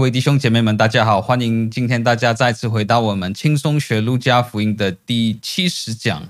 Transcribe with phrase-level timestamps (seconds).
[0.00, 1.20] 各位弟兄姐妹们，大家好！
[1.20, 6.22] 欢迎今天大家再次回到我们轻松学路加福音的第七十讲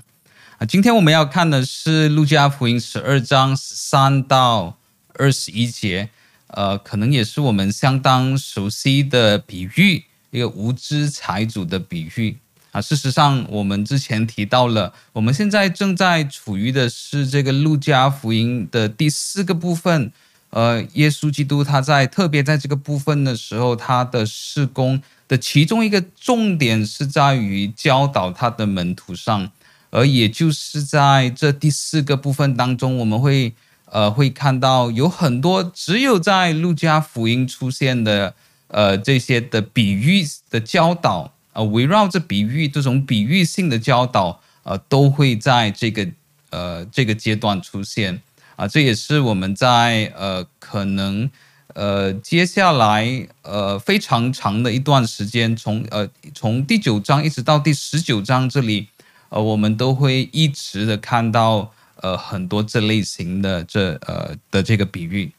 [0.57, 0.65] 啊。
[0.67, 4.77] 今天我们要看的是路加福音十二章三到
[5.13, 6.09] 二十一节，
[6.47, 12.39] 呃，可能也是我们相当熟悉的比喻，一个无知财主的比喻
[12.73, 12.81] 啊。
[12.81, 20.11] 事实上，我们之前提到了，我们现在正在处于的是这个路加福音的第四个部分。
[20.51, 29.49] 呃，耶稣基督他在特别在这个部分的时候，他的事工的其中一个重点是在于教导他的门徒上，
[29.91, 33.53] 而也就是在这第四个部分当中，我们会
[33.85, 38.33] 呃会看到有很多只有在路加福音出现的
[38.67, 46.05] 呃这些的比喻的教导，呃围绕着比喻这种比喻性的教导，呃都会在这个
[46.49, 48.21] 呃这个阶段出现。
[48.61, 51.27] 啊，这也是我们在呃可能
[51.73, 58.87] 呃接下来呃非常长的一段时间，从呃从第九章一直到第十九章这里，
[59.29, 65.31] 呃我们都会一直的看到呃很多这类型的这呃的这个比喻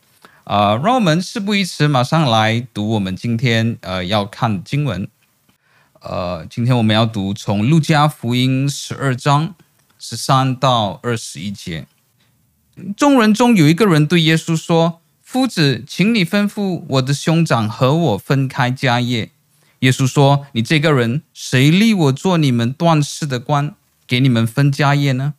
[0.43, 5.07] 啊，呃，让我们事不宜迟，马上来读我们今天呃要看经文，
[6.01, 9.55] 呃今天我们要读从路加福音十二章
[10.01, 11.87] 十三到二十一节。
[12.97, 19.31] 众人中有一个人对耶稣说：“夫子，请你吩咐我的兄长和我分开家业。”
[19.81, 23.75] 耶稣说：“你这个人，谁立我做你们断事的官，
[24.07, 25.35] 给你们分家业呢？”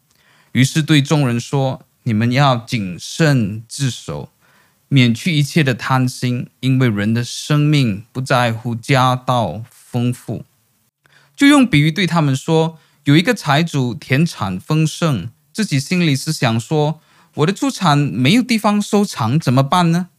[0.53, 4.29] 于是对众人说：“你们要谨慎自守，
[4.87, 10.45] 免去一切的贪心，因为人的生命不在乎家道丰富。”
[11.35, 17.01] 就用比喻对他们说：“有一个财主，田产丰盛，自己心里是想说。”
[17.35, 20.09] 我的出产没有地方收藏，怎么办呢？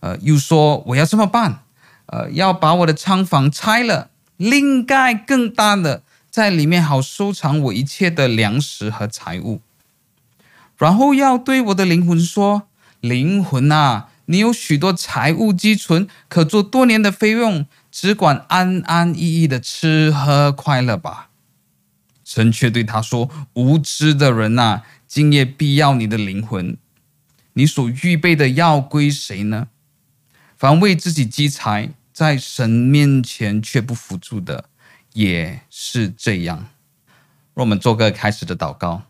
[0.00, 1.62] 呃，又说我要这么办，
[2.06, 9.60] 呃，要把我的仓房拆了，另盖更大的，在里面好收藏我一切的粮食和财物。
[10.76, 12.68] 然后要对我的灵魂说：
[13.00, 21.30] 灵魂啊，你有许多财物积存，可做多年的费用，只管安安逸逸的吃喝快乐吧。
[22.24, 24.82] 神却对他说：无知的人啊！
[25.14, 26.76] 今夜必要你的灵魂，
[27.52, 29.68] 你所预备的要归谁呢？
[30.56, 34.64] 凡为自己积财，在神面前却不扶助的，
[35.12, 36.66] 也是这样。
[37.54, 39.04] 让我们做个开始的祷告。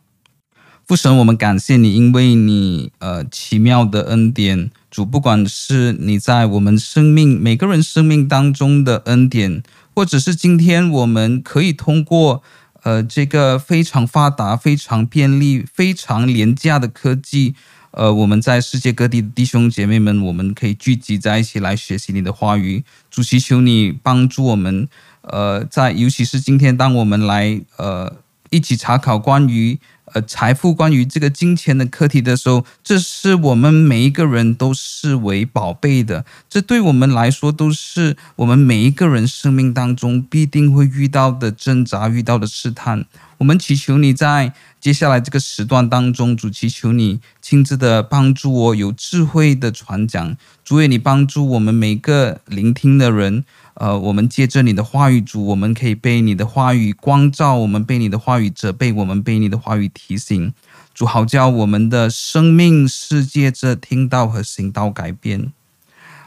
[0.87, 9.63] 父神，我们感谢你，因为你呃奇妙的恩典，主，不管是你在我们生命每个人生命当中的恩典，
[9.95, 12.43] 或者是今天我们可以通过。
[12.85, 17.55] 呃，这个非常发达、非常便利、非常廉价的科技，
[17.91, 22.85] 呃，我们在世界各地的弟兄姐妹们，我们可以聚集在一起来学习你的话语。
[23.11, 24.89] 主席求你帮助我们，
[25.23, 28.17] 呃，在尤其是今天，当我们来呃
[28.51, 29.79] 一起查考关于。
[30.13, 36.25] 呃，财富关于这个金钱的课题的时候，这是我们每一个人都视为宝贝的。
[36.49, 43.07] 这对我们来说，都是我们每一个人生命当中必定会遇到的挣扎、遇到的试探。
[43.39, 50.37] 我们祈求你在接下来这个时段当中，主祈求你亲自的帮助我，有智慧的传讲。
[50.63, 53.45] 主，愿你帮助我们每个聆听的人。
[53.75, 60.55] 呃，我们借着你的话语，主，我们可以被你的话语光照，我们被你的话语责备，我们被你的话语提醒，
[60.95, 65.53] 主，好叫我们的生命世界，这听到和行道改变。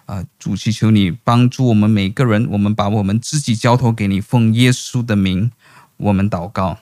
[0.07, 5.50] 啊、呃，主，祈求你帮助我们每个人，我们把我们自己交托给你，奉耶稣的名，
[5.96, 6.80] 我们祷告，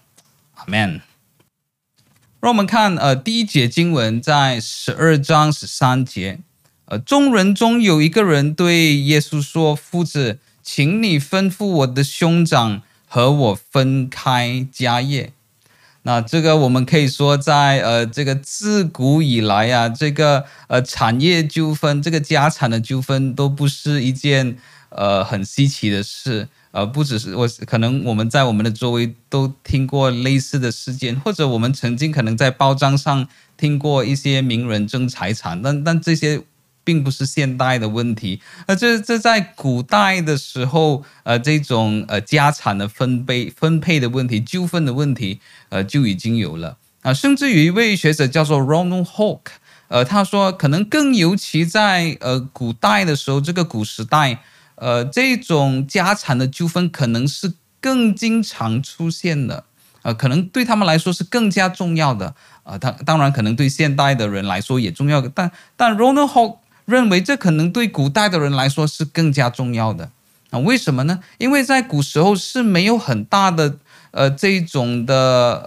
[0.56, 1.00] 阿门。
[2.40, 6.40] 让我们看，呃，第一节经文在十二章十三节，
[6.86, 15.32] 呃，众人中有一个人对耶稣说：“夫子。”请你吩咐我的兄长和我分开家业。
[16.02, 24.58] 那这个我们可以说在，呃这个自古以来啊，这个呃产业纠纷，这个家产的纠纷都不是一件
[24.90, 26.50] 呃很稀奇的事。
[26.72, 36.42] 呃，不只是我，可能我们在我们的周围都听过类似的事件，或者我们曾经可能在报章上听过一些名人争财产，但但这些。
[36.86, 47.12] 并不是现代的问题，呃，这这在古代的时候，呃，这种呃家产的分配分配的问题、纠纷的问题，呃，就已经有了啊。
[47.14, 49.54] 甚至有一位学者叫做 Ronald Hoke，
[49.88, 54.40] 呃，他说可能更尤其在呃古代的时候，这个古时代，
[54.76, 59.64] 呃，这种家产的纠纷可能是更经常出现的，
[60.04, 62.78] 呃，可能对他们来说是更加重要的啊。
[62.78, 70.12] 他当然可能对现代的人来说也重要，但但 Ronald Hoke 认为这可能对古代的人来说是更加重要的
[70.52, 70.60] 啊？
[70.60, 71.20] 为什么呢？
[71.38, 73.78] 因为在古时候是没有很大的
[74.12, 75.16] 呃这种的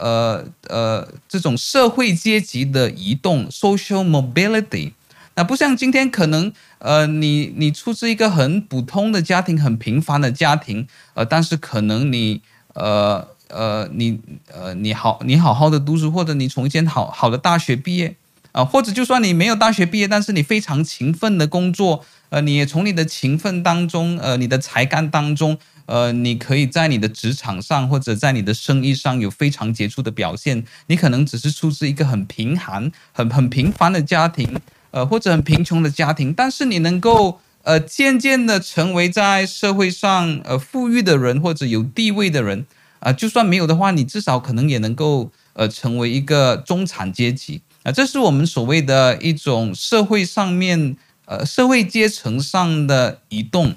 [0.00, 4.92] 呃呃这种社会阶级的移动 （social mobility）。
[5.34, 12.40] 那不像今天，可能呃你你出自一个很普通的家庭，很平凡的家庭，呃，但是可能你
[12.74, 14.18] 呃呃你
[14.52, 18.16] 呃你好你好好的读书，或者你从一间好好的大学毕业。
[18.52, 30.64] 啊，或者就算你没有大学毕业，但是你非常勤奋的工作，呃，你也从你的勤奋当中，呃，你的才干当中，呃，你可以在你的职场上或者在你的生意上有非常杰出的表现。
[30.86, 34.58] 你可能只是出自一个很贫寒、很很平凡的家庭，
[34.90, 42.66] 呃，或者很贫穷的家庭，但是你能够呃渐渐的成为在社会上呃富裕的人或者有地位的人，
[43.00, 47.60] 啊、就算没有的话，你至少可能也能够呃成为一个中产阶级。
[47.88, 50.94] 啊，这是我们所谓的一种社会上面，
[51.24, 53.74] 呃，社会阶层上的移动，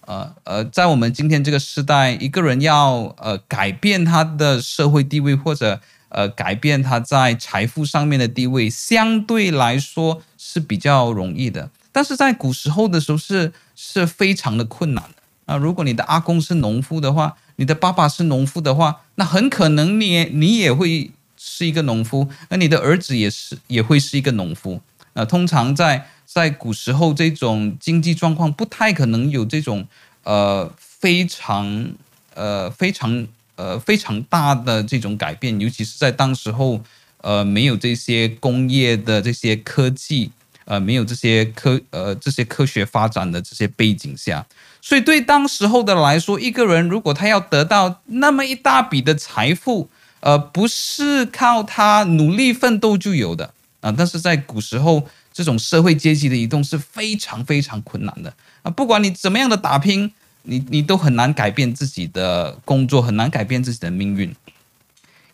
[0.00, 11.70] 呃呃，在我们今天这个时代，一个人要呃改变他的社会地位，或者呃改变他在财富上面的地位，相对来说是比较容易的。
[11.92, 15.22] 但是在古时候的时候是是非常的困难的
[15.54, 15.56] 啊。
[15.56, 21.12] 如果你的阿公是农夫的话，你的爸爸是农夫的话，那很可能你你也会。
[21.48, 24.80] 是一个农夫，那你的儿子也是也会是一个农夫。
[25.12, 29.86] 那通常在在古时候，这种经济状况不太可能有这种
[30.24, 31.92] 呃非常
[32.34, 36.82] 呃非常呃非常大的这种改变，尤其是在当时候
[37.22, 40.32] 呃没有这些工业的这些科技，
[40.64, 44.44] 呃没有这些科呃这些科学发展的这些背景下，
[44.82, 49.88] 所以对当时候的来说，一个人如果他要得到那么一大笔的财富，
[50.26, 58.70] 呃，不是靠他努力奋斗就有的啊，但是在古时候，这种社会阶级的移动是非常非常困难的啊。
[58.72, 60.12] 不管你怎么样的打拼，
[60.42, 64.34] 你你都很难改变自己的工作，很难改变自己的命运，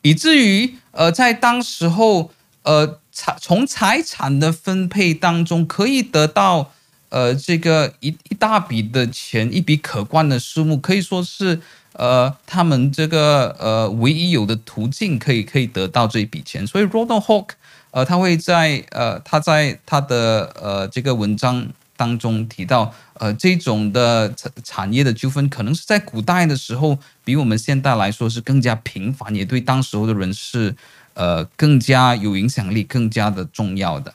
[0.03, 2.31] 以至于呃，在当时候，
[2.62, 6.71] 呃，财从财产的分配当中可以得到
[7.12, 11.61] 呃这个一一大笔的钱，一笔可观的数目，可以说是。
[11.94, 17.50] 呃，他们这个呃唯一有的途径可以可以得到这一笔钱，所以 Rawdon Hawk
[17.91, 30.75] 呃他会在呃他在他的呃这个文章当中提到，呃这种的产产业的纠纷可能是在古代的时候比我们现代来说是更加频繁，也对当时候的人是
[31.12, 34.15] 呃更加有影响力、更加的重要的。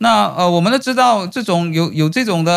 [0.00, 2.52] 那呃，我们都知道，这种有有这种的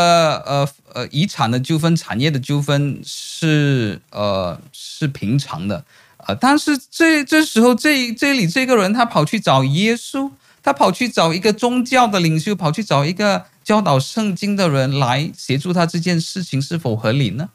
[0.46, 5.84] 呃呃遗产的纠纷、产业的纠纷是呃是平常的、
[6.18, 6.36] 呃。
[6.36, 10.30] 但是这这时候这这里这个人他跑去找耶稣，
[10.62, 17.50] 他跑去找一个宗教的领袖，跑去找一个教导圣经的人来协助他，这件事情是否合理呢？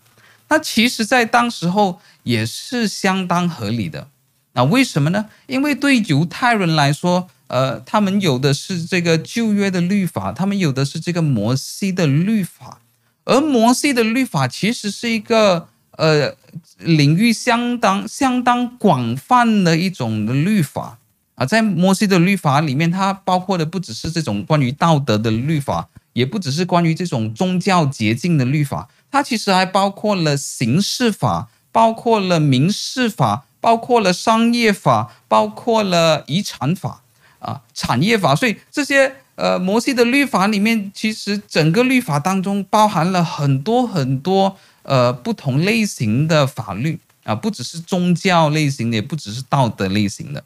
[0.49, 4.09] 那其实，在当时候也是相当合理的。
[4.55, 5.27] 那为什么呢？
[5.47, 7.29] 因为对犹太人来说。
[7.49, 12.81] 呃，他们有的是这个旧约的律法，他们有的是这个摩西的律法，
[13.25, 16.35] 而摩西的律法其实是一个呃
[16.79, 20.99] 领域相当相当广泛的一种的律法
[21.37, 37.03] 啊，在摩西的律法里面，它包括的不只是这种关于道德的律法，也不只是关于这种宗教洁净的律法，它其实还包括了刑事法，包括了民事法，包括了商业法，包括了遗产法。
[37.47, 50.43] 啊，产业法，所以这些呃摩西的律法里面，其实整个律法当中包含了很多很多呃不同类型的法律啊，不只是宗教类型的，也不只是道德类型的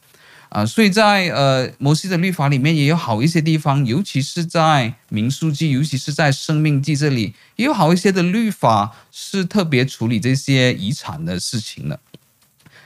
[0.50, 11.98] 啊，所以在呃摩西的律法里面也有好一些地方，尤其是在民书记，尤其是在生命记这里，也有好一些的律法是特别处理这些遗产的事情的。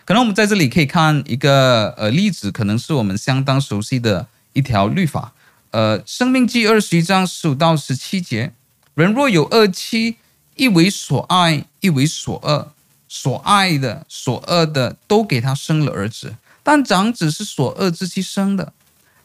[0.04, 5.32] 可能我们在这里可以看一个呃例子，可能是我们相当熟悉的一条律法。
[5.70, 8.52] 呃，《生命记》二十一章十五到十七节：
[8.94, 10.16] 人若有二妻，
[10.56, 12.72] 一为所爱，一为所恶，
[13.08, 18.74] 所爱的、所恶的都给他生了儿子，但长子是所恶之妻生的，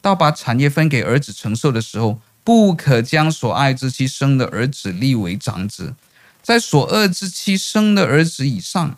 [0.02, 5.94] 到把产业分给儿子承受的时候，不可将所爱之妻生的儿子立为长子，
[6.42, 8.98] 在所恶之妻生的儿子以上。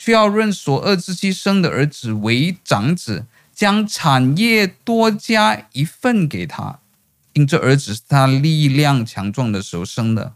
[0.00, 6.78] 却要认所恶之妻生的儿子为长子，将产业多加一份给他，
[7.34, 10.32] 因这儿子是他力量强壮的时候生的，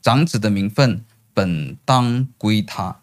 [0.00, 2.98] 长子的名分本当归他。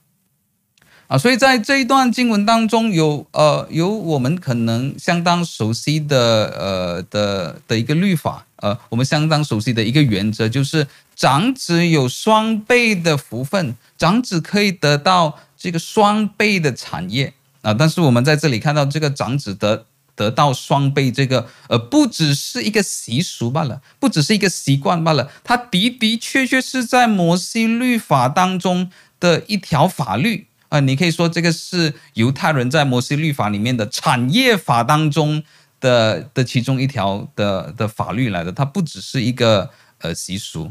[1.07, 17.73] 啊，所以在这一段经文当中有呃有我们可能相当熟悉的呃的的一个律法，呃，我们相当熟悉的一个原则就是长子有双倍的福分，长子可以得到这个双倍的产业啊。
[17.73, 19.85] 但是我们在这里看到这个长子得
[20.15, 30.47] 得到双倍这个呃不只是一个习俗罢了，不只是一个习惯罢了，它的的确确是在摩西律法当中的一条法律。
[30.69, 35.41] 啊、你可以说这个是犹太人在摩西律法里面的产业法当中
[35.79, 40.69] 的的其中一条的的法律来的，它不只是一个呃习俗。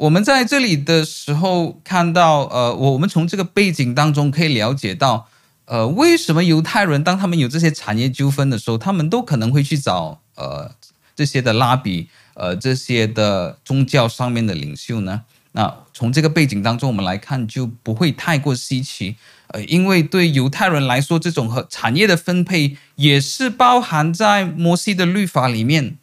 [0.00, 5.28] 我们在这里的时候看到，呃，我我们从这个背景当中可以了解到，
[5.66, 10.70] 呃，为什么犹太人当他们有这些产业纠纷的时候，他们都可能会去找呃
[11.14, 15.20] 这些的拉比，呃这些的宗教上面的领袖呢？
[15.52, 19.16] 那从这个背景当中，我们来看就不会太过稀奇，
[19.48, 25.98] 呃，因为对犹太人来说，这种和产业的分配也是包含在摩西的律法里面，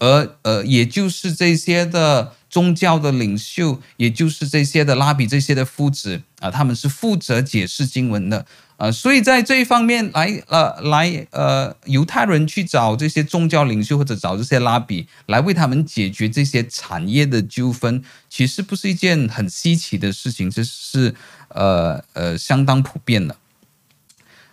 [0.00, 8.46] 而呃，也就是这些的宗教的领袖，也就是这些的拉比，这些的夫子啊、他们是负责解释经文的。
[8.78, 18.00] 呃，所以在这一方面来，呃，来，呃，犹太人去找这些宗教领袖或者找这些拉比来为他们解决这些产业的纠纷，
[18.30, 21.12] 其实不是一件很稀奇的事情，这是
[21.48, 23.34] 呃呃相当普遍的。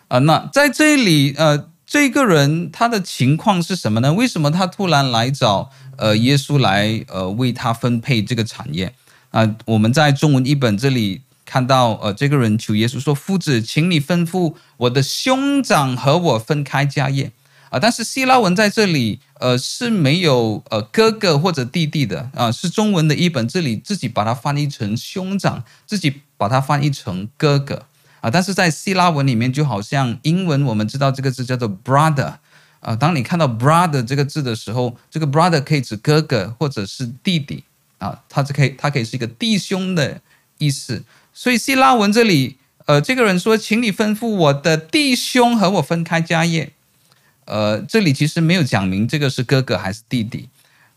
[0.07, 4.13] 啊、呃，那在这里，呃，这个人他的情况是什么呢？
[4.13, 8.93] 为什么他突然来找呃耶稣来呃为他分配这个产业？
[9.31, 11.21] 啊、我们在中文译本这里。
[11.45, 17.31] 看到呃，这个人求耶稣说：“夫子，请你吩咐我的兄长和我分开家业。”
[17.69, 27.85] 啊，但是希腊文在这里呃是没有呃哥哥或者弟弟的啊，是中文的译本这里自己把它翻译成兄长，自己把它翻译成哥哥
[28.25, 28.29] 啊。
[28.32, 32.34] 但是在希腊文里面，就好像英文我们知道这个字叫做 brother
[32.79, 32.96] 啊。
[32.96, 37.63] 当你看到 brother 这个字的时候，这个 brother 可以指哥哥或者是弟弟
[38.00, 40.20] 啊，它是可以它可以是一个弟兄的
[40.58, 41.03] 意思。
[41.34, 46.72] 所以希腊文这里，呃，这个人说，请你吩咐我的弟兄和我分开家业。
[47.46, 50.50] 呃，这里其实没有讲明这个是哥哥还是弟弟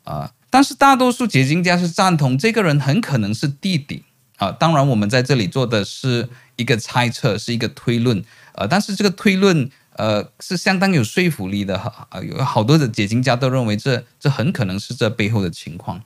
[0.05, 4.03] 啊，但是大多数解经家是赞同这个人很可能是弟弟
[4.39, 16.03] 啊，当然，我们在这里做的是一个猜测，是一个推论，呃，但是这个推论，呃，是相当有说服力的哈，有好多的解经家都认为这这很可能是这背后的情况，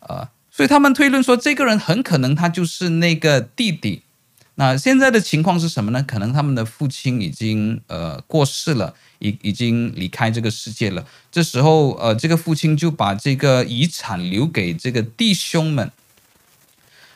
[0.00, 0.28] 呃。
[0.52, 4.02] 所以他们推论说，这个人很可能他就是那个弟弟。
[4.56, 6.02] 那现在的情况是什么呢？
[6.02, 11.06] 可能他们的父亲已经呃过世了，已已经离开这个世界了。
[11.30, 15.90] 这时候呃，这个父亲就把这个遗产留给这个弟兄们。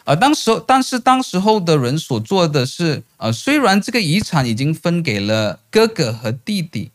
[0.05, 6.91] 呃，当时候但是当时候的人所做的是，呃，虽然这个遗产已经分给了哥哥和弟弟。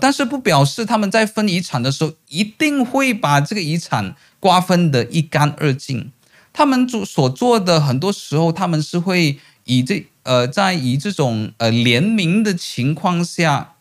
[0.00, 6.12] 但是不表示他们在分遗产的时候一定会把这个遗产瓜分得一干二净。
[6.52, 13.72] 他们做所做的很多时候，他们是会以这呃，在以这种呃联名的情况下，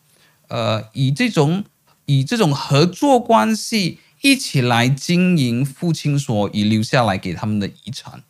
[0.48, 1.64] 呃，以这种
[2.08, 8.24] 以这种合作关系一起来经营父亲所遗留下来给他们的遗产。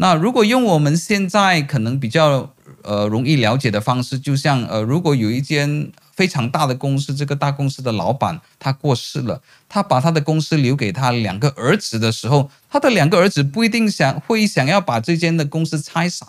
[0.00, 5.92] 那如果用我们现在可能比较呃容易了解的方式，就像呃，如果有一间。
[6.18, 16.28] 非常大的公司，这个大公司的老板他过世了，他把他的公司留给他两个儿子的时候，他的两个儿子不一定想会想要把这间的公司拆散，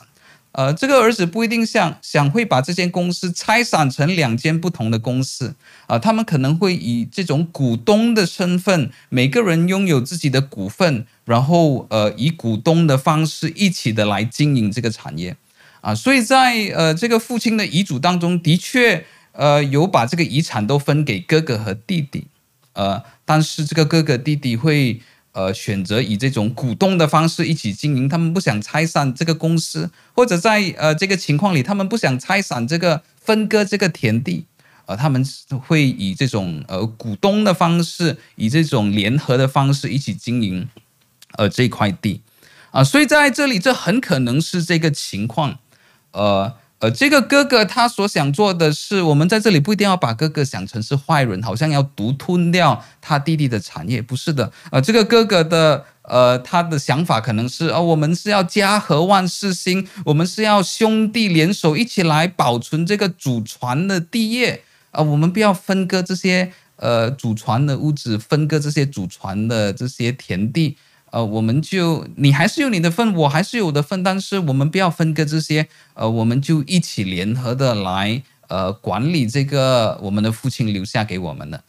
[0.52, 5.56] 呃，这个儿子不一定想想会把这间公司拆散成两间不同的公司，
[5.88, 15.36] 啊、他们可能会以这种股东的身份，每个人拥有自己的股份，然后呃，以股东的方式一起的来经营这个产业，
[15.82, 19.06] 啊、所以在呃这个父亲的遗嘱当中的确。
[19.32, 22.26] 呃，有把这个遗产都分给哥哥和弟弟，
[22.74, 25.00] 呃，但是这个哥哥弟弟会
[25.32, 34.46] 呃选择以这种股东的方式一起经营，他们不想拆散这个公司，或者在呃这个情况里，他们不想拆散这个分割这个田地，
[34.86, 35.26] 呃，他们
[35.66, 40.68] 会以这种呃股东的方式，以这种联合的方式一起经营
[41.38, 42.22] 呃这块地，
[42.72, 45.60] 啊、所以在这里，这很可能是这个情况，
[46.12, 46.56] 呃。
[46.80, 54.50] 呃，这个哥哥他所想做的是，我们在这里不一定要把哥哥想成是坏人，好像要独吞掉他弟弟的产业，不是的。
[54.72, 70.78] 呃，这个哥哥的呃他的想法可能是，哦，我们是要家和万事兴，我们是要兄弟联手一起来保存这个祖传的地业啊，呃，我们不要分割这些呃祖传的屋子，分割这些祖传的这些田地。
[71.12, 81.64] 呃，我们就你还是有你的份，我还是有我的份，但是我们不要分割这些，呃，我们就一起联合的来呃管理这个我们的父亲留下给我们的。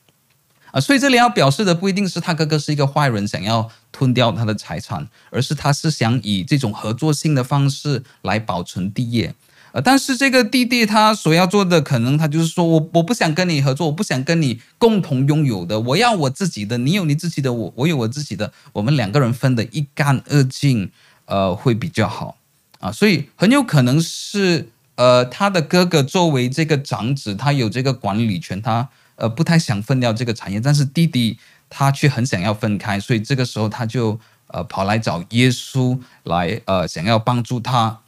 [0.72, 9.34] 啊、所以这里要表示的不一定是他哥哥是一个坏人，想要吞掉他的财产，而是他是想以这种合作性的方式来保存地业。
[9.72, 20.90] 呃，但是这个弟弟他所要做的，可能他就是说我我不想跟你合作，我不想跟你共同拥有的，我要我自己的，你有你自己的，我我有我自己的，我们两个人分得一干二净，
[21.26, 22.36] 呃，会比较好
[22.80, 22.90] 啊。
[22.90, 38.00] 所以很有可能是呃，他的哥哥作为这个长子，他有这个管理权，他呃不太想分掉这个产业，但是弟弟他却很想要分开，所以这个时候他就呃跑来找耶稣来呃想要帮助他。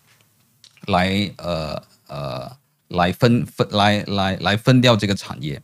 [0.86, 2.56] 来呃呃
[2.88, 5.62] 来分分来来来分掉这个产业，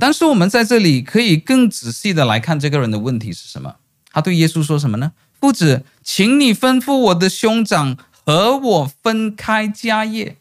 [0.00, 3.76] 但是我们在这里可以更仔细的来看这个人的问题是什么？
[4.10, 5.12] 他对耶稣说什么呢？
[5.40, 10.38] 夫子，请你吩咐我的兄长和我分开家业。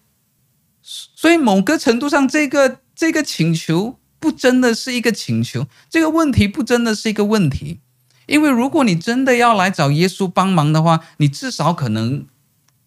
[0.81, 7.79] 所以某个程度上，这个这个请求不真的是一个请求，这个问题不真的是一个问题，
[8.27, 12.25] 因为如果你真的要来找耶稣帮忙的话，你至少可能。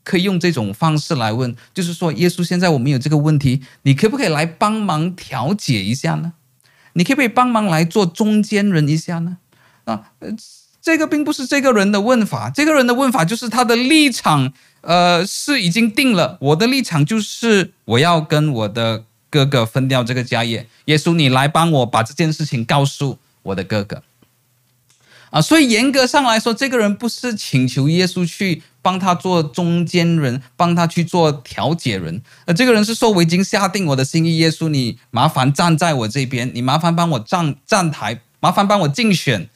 [0.07, 6.35] 可以用这种方式来问，就是说，耶稣，现在我们有这个问题，你可不可以来帮忙调解一下呢？
[6.93, 9.39] 你可不可以帮忙来做中间人一下呢？
[9.85, 10.13] 啊，
[10.81, 16.39] 这个并不是这个人的问法，这个人的问法就是他的立场，呃，是已经定了。
[16.41, 20.69] 我的立场就是我要跟我的哥哥分掉这个家业。
[20.85, 24.05] 耶稣，你来帮我把这件事情告诉我的哥哥。
[25.31, 32.23] 啊，所以严格上来说，这个人不是请求耶稣去帮他做中间人，帮他去做调解人。
[32.45, 39.49] 呃，这个人是说，我已经下定我的心意，耶稣，你麻烦站在我这边，你麻烦帮我站站台，麻烦帮我竞选，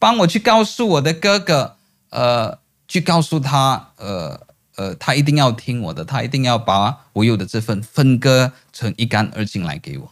[0.00, 1.76] 帮我去告诉我的哥哥，
[2.10, 4.40] 呃，去告诉他，呃
[4.74, 10.10] 呃，他一定要听我的，他一定要把我有的这份分割成一干二净来给我。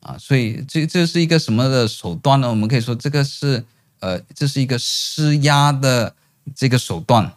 [0.00, 2.48] 啊，所以这这是一个什么的手段呢？
[2.48, 3.62] 我们可以说，这个是。
[4.00, 6.14] 呃，这是一个施压的
[6.54, 7.32] 这个手段。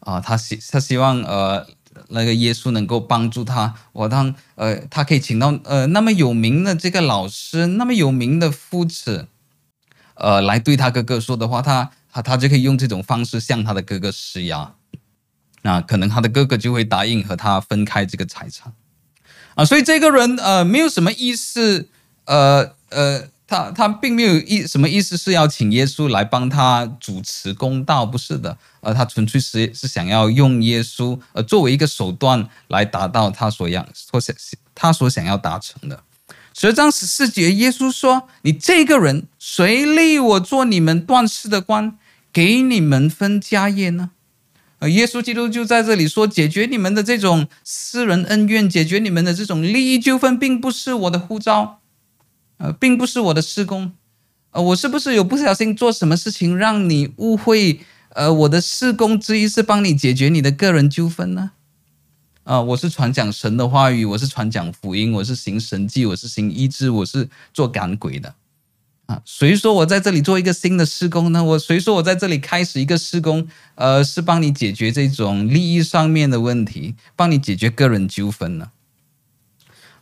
[0.00, 1.66] 啊，他希他希望呃
[2.10, 9.26] 那个耶稣能够帮助他，我当呃他可以请到呃那么有名的这个老师，那么有名的夫子，
[10.14, 14.74] 呃来对他哥哥说的话，他他他就可以用这种方式向他的哥哥施压，
[15.62, 18.72] 那可能他的哥哥就会答应和他分开这个财产。
[19.56, 21.88] 啊，所以这个人呃没有什么意思，
[22.26, 23.28] 呃呃。
[23.46, 34.34] 他他并没有意什么意思是要请耶稣来帮他主持公道，不是的，呃，他纯粹是是想要用耶稣呃作为一个手段来达到他所要所想
[34.74, 36.02] 他所想要达成的。
[36.58, 41.98] 十二章十四节，耶稣说：“你这个人谁立我做你们断事的官，
[42.32, 44.10] 给你们分家业呢？”
[44.80, 51.80] 呃，耶稣基督就在这里说：“解决你们的这种私人恩怨，解决你们的这种利益纠纷，并不是我的呼召。”
[52.58, 53.92] 呃，并不是我的施工，
[54.50, 57.80] 呃，我是不是有不小心做什么事情让你误会？
[58.10, 61.50] 呃，我的施工之一是帮你解决你的个人纠纷呢？
[62.44, 68.34] 啊、我是传讲神的话语，我是传讲福音，我是行神迹，我是行医治，我是做赶鬼的。
[69.06, 71.44] 啊，谁说我在这里做一个新的施工呢？
[71.44, 73.46] 我谁说我在这里开始一个施工？
[73.74, 78.70] 呃，是帮你解决这种利益上面的问题，帮你解决个人纠纷呢？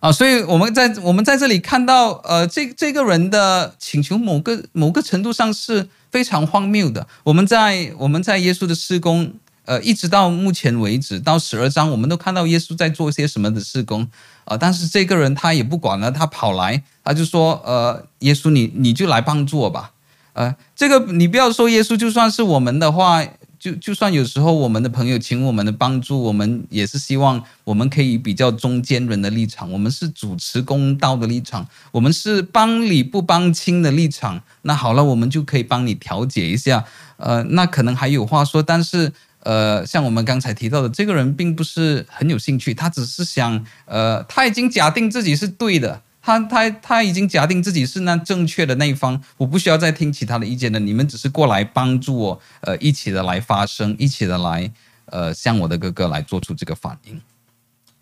[0.04, 7.06] 啊，所以我们在我们在这里看到，呃，这这个人的请求，某个某个程度上是非常荒谬的。
[7.22, 9.32] 我们在我们在耶稣的施工，
[9.64, 14.06] 呃，一直到目前为止，到十二章，我们都看到耶稣在做些什么的施工，
[14.44, 19.92] 啊、但是这个人他也不管了，他跑来，他就说，呃，耶稣你你就来帮助我吧，
[20.34, 23.24] 呃，这个你不要说耶稣就算是我们的话。
[23.64, 34.42] 就就算有时候我们的朋友请我们的帮助，我们也是希望我们可以比较中间人的立场，我们是主持公道的立场，我们是帮理不帮亲的立场。
[34.60, 36.84] 那好了，我们就可以帮你调解一下。
[37.16, 39.10] 呃，那可能还有话说，但是
[39.44, 46.02] 呃，像我们刚才提到的，这个人并不是很有兴趣，他只是想，呃，他已经假定自己是对的。
[46.24, 50.80] 他他他已经假定自己是那正确的那一方，我不需要再听其他的意见了。
[50.80, 54.72] 你们只是过来帮助我，呃，一起的来发声，一起的来，
[55.04, 57.20] 呃，向我的哥哥来做出这个反应，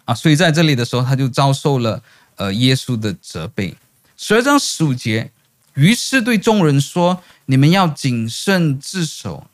[0.04, 2.00] 啊，所以在这里的时候，他就遭受了
[2.36, 3.76] 呃耶稣的责备。
[4.16, 5.32] 十二章十五节，
[5.74, 9.48] 于是对众人说：“你们要谨慎自守，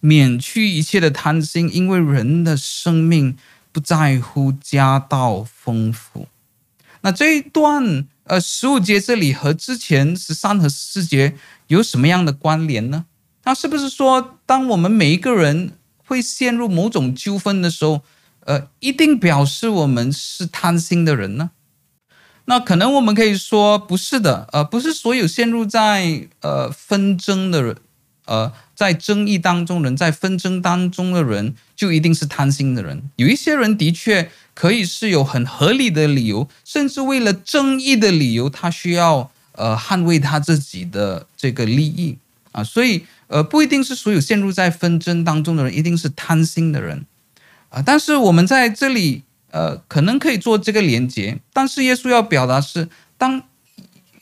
[0.00, 3.38] 免去一切的贪心，因为人的生命
[3.72, 6.28] 不在乎家道丰富。”
[7.02, 11.34] 那这一段呃十五节这里和之前十三和十四节
[11.68, 13.04] 有什么样的关联呢？
[13.44, 18.02] 那是不是说，当我们每一个人会陷入某种纠纷的时候，
[18.40, 21.50] 呃，一定表示我们是贪心的人呢？
[22.46, 27.76] 那可能我们可以说不是的，呃，不是所有陷入在呃纷争的人，
[28.28, 33.02] 呃，在争议当中人，在纷争当中的人就一定是贪心的人。
[33.16, 42.18] 有一些人的确可以是有很合理的理由，甚至为了正义的理由，他需要呃捍卫他自己的这个利益
[42.52, 47.06] 啊，所以呃不一定是所有陷入在纷争当中的人一定是贪心的人
[47.70, 47.82] 啊。
[47.82, 49.22] 但是我们在这里。
[49.50, 52.86] 呃，可能可以做这个连接，但是耶稣要表达是，
[53.16, 53.42] 当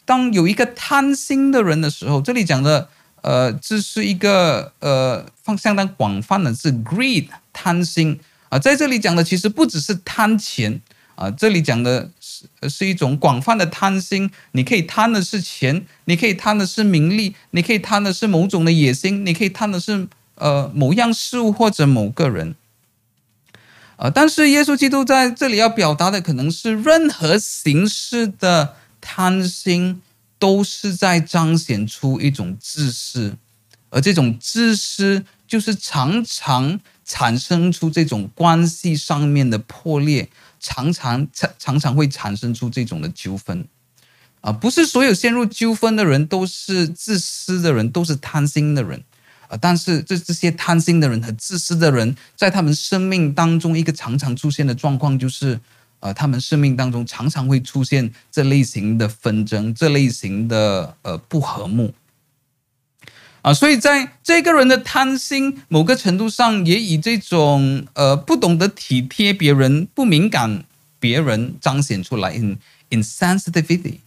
[0.05, 2.89] 当有一个贪心的人的时候，这里讲的，
[3.27, 10.81] 呃，这是一个呃，放相当广泛的字，greed，贪心啊、在这里讲的其实不只是贪钱
[11.17, 22.55] 啊、这里讲的是是一种广泛的贪心，你可以贪的是钱，你可以贪的是名利，你可以贪的是某种的野心，你可以贪的是呃某样事物或者某个人。
[23.97, 30.01] 呃，但是耶稣基督在这里要表达的可能是，任何形式的贪心
[30.39, 33.37] 都是在彰显出一种自私，
[33.91, 40.29] 而这种自私就是常常产生出这种关系上面的破裂，
[40.61, 43.67] 常常常常常会产生出这种的纠纷。
[44.43, 49.03] 啊，不是所有陷入纠纷的人都是自私的人，都是贪心的人。
[49.49, 55.61] 啊，但是这这些贪心的人和自私的人，在他们生命当中，一个常常出现的状况就是，
[56.07, 61.93] 呃，他们生命当中常常会出现这类型的纷争，这类型的呃不和睦。
[63.43, 70.63] 啊，所以在这个人的贪心，某个程度上也以这种呃不懂得体贴别人、不敏感
[71.01, 72.57] 别人彰显出来，in
[72.91, 73.99] insensitivity。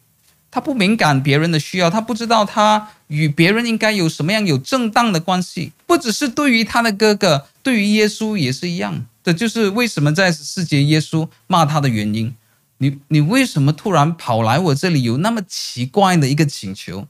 [0.49, 5.73] 他不敏感别人的需要，他不知道他与别人应该有什么样有正当的关系。
[5.85, 9.05] 不只是对于他的哥哥，对于耶稣也是一样。
[9.23, 12.35] 这就是为什么在十四节耶稣骂他的原因。
[12.77, 17.07] 你你为什么突然跑来我这里，有那么奇怪的一个请求？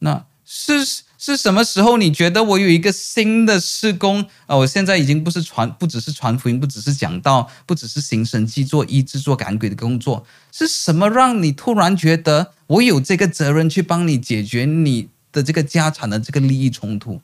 [0.00, 1.02] 那是。
[1.20, 4.54] 是什么时候你觉得我有一个新的事工啊？
[4.56, 10.24] 我现在已经不是传，不只是传福音，不只是讲道，不只是行神迹、做医治、做赶鬼的工作。
[10.52, 17.20] 是什么让你突然觉得我有这个责任去帮你解决你的这个家产的这个利益冲突？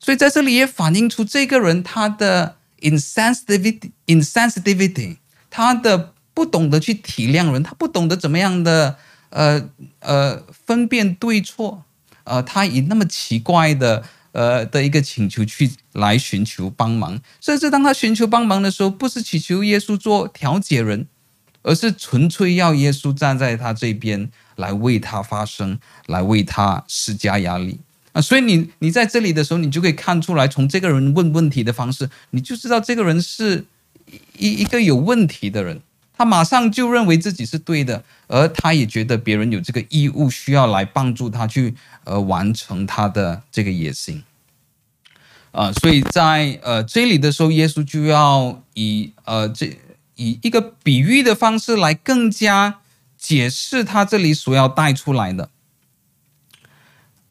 [0.00, 5.16] 所以在这里也反映出这个人他的 insensitivity，insensitivity，
[5.48, 8.96] 他的不懂得去体谅人，他不懂得怎么样的
[9.30, 9.68] 呃
[10.00, 11.84] 呃分辨对错。
[12.24, 21.08] 呃，他以那么奇怪的呃的一个请求去来寻求帮忙，甚至当他寻求帮忙的时候，不是祈求耶稣做调解人，
[21.62, 27.80] 而是纯粹要耶稣站在他这边来为他发声，来为他施加压力
[28.12, 28.20] 啊。
[28.20, 33.64] 所以你你在这里的时候，你就可以看出来，从这个人问问题的方式，你就知道这个人是
[34.36, 35.80] 一一个有问题的人。
[36.12, 44.22] 他马上就认为自己是对的，而他也觉得别人有这个义务需要来帮助他去呃完成他的这个野心，
[45.52, 49.74] 啊、所以在呃这里的时候，耶稣就要以呃这
[50.16, 52.80] 以一个比喻的方式来更加
[53.16, 55.48] 解释他这里所要带出来的，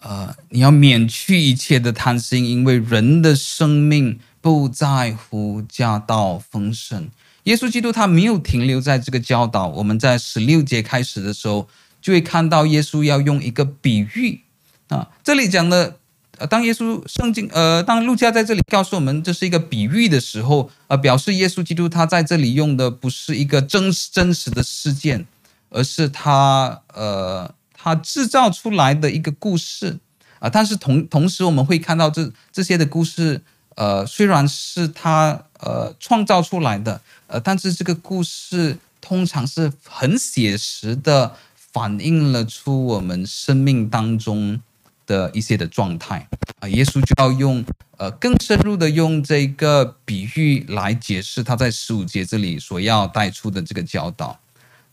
[0.01, 7.09] 呃，你要免去一切的贪心，因为人的生命不在乎家道丰盛。
[7.43, 11.67] 耶稣基督他没有停留在这个教导，我们在十六节开始的时候
[12.01, 14.41] 就会看到耶稣要用一个比喻
[14.89, 15.97] 啊，这里讲的，
[16.38, 25.25] 呃，当耶稣圣经，呃，当路加在这里告诉我们这是一个比喻的时候，呃，表示耶稣基督他在这里用的不是一个真实真实的事件，
[25.69, 29.97] 而是他呃他制造出来的一个故事
[30.39, 33.41] 啊，但是同同时我们会看到这这些的故事。
[33.75, 44.59] 呃，虽然是他呃创造出来的，呃，但是这个故事通常是很写实的，反映了出我们生命当中
[45.07, 46.27] 的一些的状态
[46.59, 46.67] 啊。
[46.67, 47.63] 耶稣就要用
[47.95, 54.37] 呃更深入的用这个比喻来解释他在十五节这里所要带出的这个教导。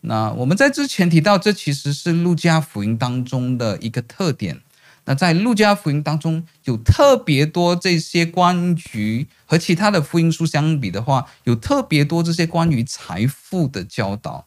[0.03, 4.61] 那我们在之前提到，这其实是路加福音当中的一个特点。
[5.09, 14.47] 那在路加福音当中，有特别多这些关于和其他的福音书相比的话，有特别多这些关于财富的教导。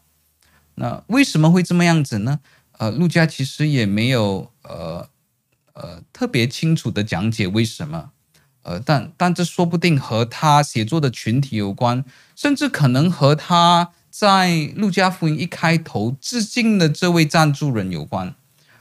[0.74, 2.40] 那为什么会这么样子呢？
[2.78, 5.08] 呃，路加其实也没有呃
[5.72, 8.10] 呃特别清楚的讲解为什么。
[8.62, 12.04] 呃，但但这说不定和他写作的群体有关，
[12.36, 18.34] 甚至可能和他在路加福音一开头致敬的这位赞助人有关。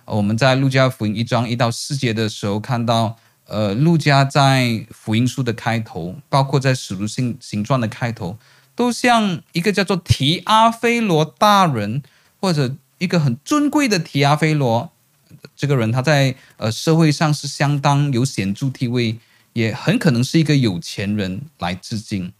[0.03, 8.37] 我们在路加福音一章一到四节的时候看到，呃，路加在福音书的开头，包括在使徒行行传的开头，
[8.75, 12.03] 都像一个叫做提阿非罗大人，
[12.41, 14.91] 或者一个很尊贵的提阿非罗
[15.55, 19.17] 这个人，他在呃社会上是相当有显著地位，
[19.53, 22.33] 也很可能是一个有钱人来致敬。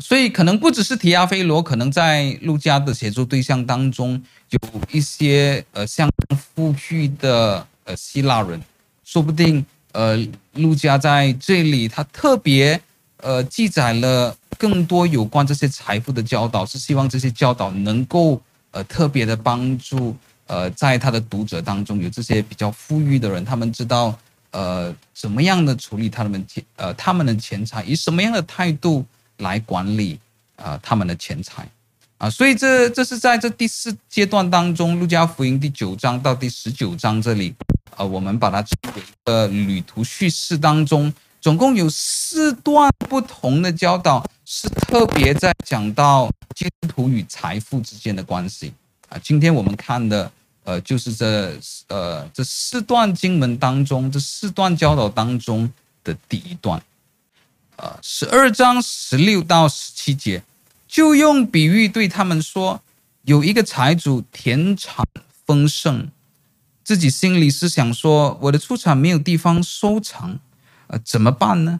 [0.00, 4.60] 所以可能不只是提阿非罗，可能在陆家的写作对象当中有
[4.92, 8.62] 一些呃相当富裕的呃希腊人，
[9.04, 10.16] 说不定呃
[10.52, 12.80] 陆家在这里他特别
[13.16, 24.16] 呃记载了更多有关这些财富的教导，是希望这些教导能够呃特别的帮助呃在他的读者当中有这些比较富裕的人，他们知道
[24.52, 29.04] 呃怎么样的处理他们钱呃他们的钱财，以什么样的态度。
[29.38, 30.18] 来管理
[30.56, 31.68] 啊、呃、他们的钱财
[32.18, 37.54] 啊，所以这这是在这第四阶段当中，路加福音第九章到第十九章这里，
[37.96, 48.72] 呃，我们把它称为一个旅途叙事当中，总共有四段不同的教导，是特别在讲到基督徒与财富之间的关系
[49.08, 49.18] 啊。
[49.22, 50.30] 今天我们看的
[50.64, 55.72] 呃，就是这呃这四段经文当中，这四段教导当中
[56.02, 56.82] 的第一段。
[57.78, 60.42] 呃，十二章十六到十七节，
[60.88, 62.82] 就用比喻对他们说：
[63.22, 65.06] 有一个财主田产
[65.46, 66.10] 丰盛，
[66.82, 70.40] 自己心里是想说：我的出产没有地方收藏，
[70.88, 71.78] 呃，怎么办呢？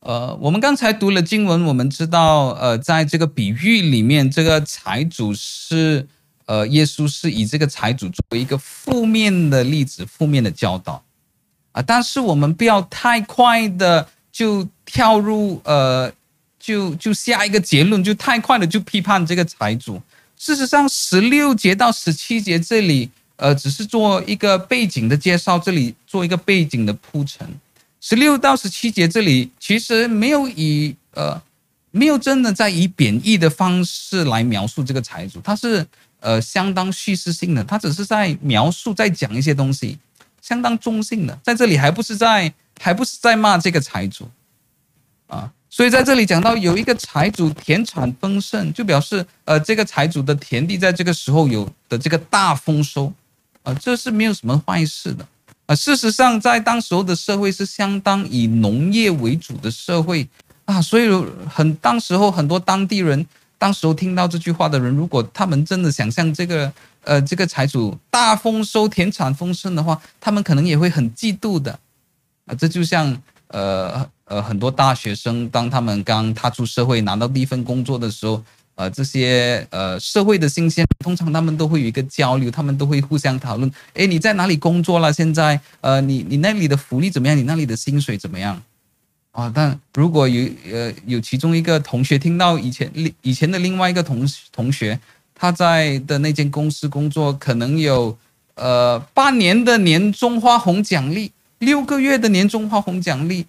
[0.00, 6.06] 呃，我们刚才读了经文，我们知道，呃，在这个比喻里面，这个财主是，
[6.44, 11.02] 呃，耶稣是以这个财主作为一个负面的例子，负面的教导
[11.72, 14.06] 啊，但是我们不要太快的。
[14.30, 16.10] 就跳入呃，
[16.58, 20.00] 就就下一个结论，就太快的就批判这个财主。
[20.38, 27.46] 事实上，十六节到十七节这里，呃，只是做一个背景的介绍，这里做一个背景的铺陈。
[28.00, 31.38] 十六到十七节这里其实没有以呃，
[31.90, 35.86] 没有真的在以贬义的方式来描述这个财主，他是
[36.20, 39.98] 呃相当叙事性的，他只是在描述，在讲一些东西，
[40.40, 42.50] 相当中性的，在这里还不是在。
[42.80, 44.30] 还不是在骂这个财主，
[45.78, 53.12] 所以在这里讲到有一个财主田产丰盛，就表示呃这个财主的田地在这个时候有的这个大丰收，
[53.62, 55.24] 啊，这是没有什么坏事的，
[55.66, 60.26] 啊，事实上在当时候的社会是相当以农业为主的社会
[60.64, 61.08] 啊，所以
[61.48, 63.24] 很当时候很多当地人，
[63.56, 66.72] 当时候听到这句话的人，如果他们真的想象这个
[67.04, 71.78] 呃这个财主大丰收田产丰盛的话，他们可能也会很嫉妒的。
[72.46, 73.16] 啊，这就像
[73.48, 78.42] 呃呃很多大学生，当他们刚踏出社会拿到第一份工作的时候，
[78.74, 85.12] 呃这些呃社会的新鲜，通常他们都会有一个交流，他们都会互相讨论，哎，你在哪里工作了？
[85.12, 87.36] 现在呃你你那里的福利怎么样？
[87.36, 88.62] 你那里的薪水怎么样？
[89.32, 94.98] 啊，但如果有呃有其中一个同学听到以前另以前的另外一个同同学
[95.34, 98.16] 他在的那间公司工作，可能有
[98.56, 101.32] 呃半年的年终花红奖励。
[101.58, 103.46] 六个月的年终花红奖励，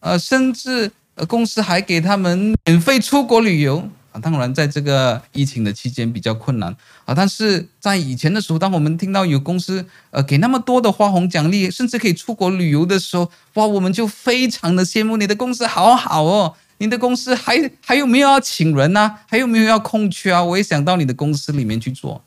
[0.00, 4.20] 呃，甚至呃公司还给他们免费出国旅游啊。
[4.20, 19.20] 当然，在这个疫情的期间比较困难啊，但是在以前的时候，当我们听到有公司呃给那么多的花红奖励，甚至可以出国旅游的时候，哇，我们就非常的羡慕你的公司好好哦，你的公司还还有没有要请人啊？
[19.28, 20.42] 还有没有要空缺啊？
[20.42, 22.22] 我也想到你的公司里面去做。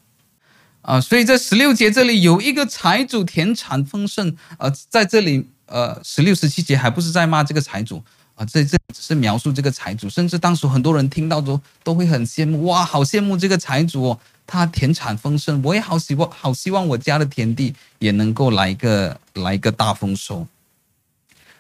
[0.85, 8.03] 啊，所以在十六节这里有一个财主田产丰盛，呃，在这里，呃，十六、十七节还不是在骂这个财主
[8.35, 20.45] 啊，这这只是描述这个财主，甚至当时很多人听到都都会很羡慕，哇，好羡慕这个财主哦，他田产丰盛，我也好希望，好希望我家的田地也能够来一个来一个大丰收，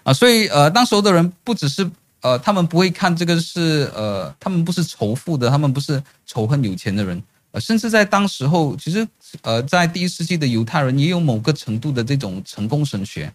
[0.03, 1.89] 啊，所以呃，当时候的人不只是
[2.21, 7.23] 呃，他们不会看这个是呃，他们不是仇富的，他们不是仇恨有钱的人。
[7.59, 9.07] 甚至在当时候，其实，
[9.41, 13.31] 呃，在第一世纪的犹太人也有某个程度的这种成功神学，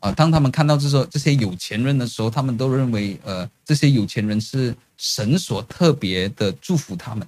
[0.00, 7.26] 啊，当他们看到这时候这些有钱人的时候，他们都认为，呃，这些有钱人是神所特别的祝福他们，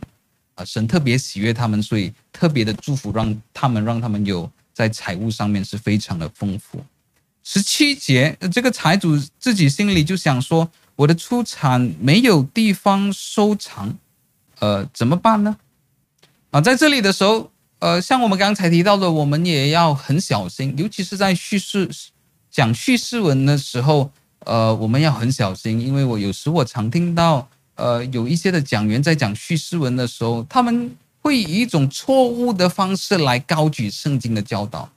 [0.54, 6.85] 啊，神特别喜悦他们，所以特别的祝福让他们，让他们有在财务上面是非常的丰富。
[7.42, 13.96] 十七节，这个财主自己心里就想说，我的出产没有地方收藏，
[14.59, 15.56] 呃，怎么办呢？
[16.50, 21.88] 啊，在这里的时候，呃，像我们刚才提到的，我们也要很小心，尤其是在叙事
[22.50, 34.88] 讲叙事文的时候，呃，我们要很小心，因为我有时我常听到，呃有一些的讲员在讲叙事文的时候，他们会以一种错误的方式来高举圣经的教导。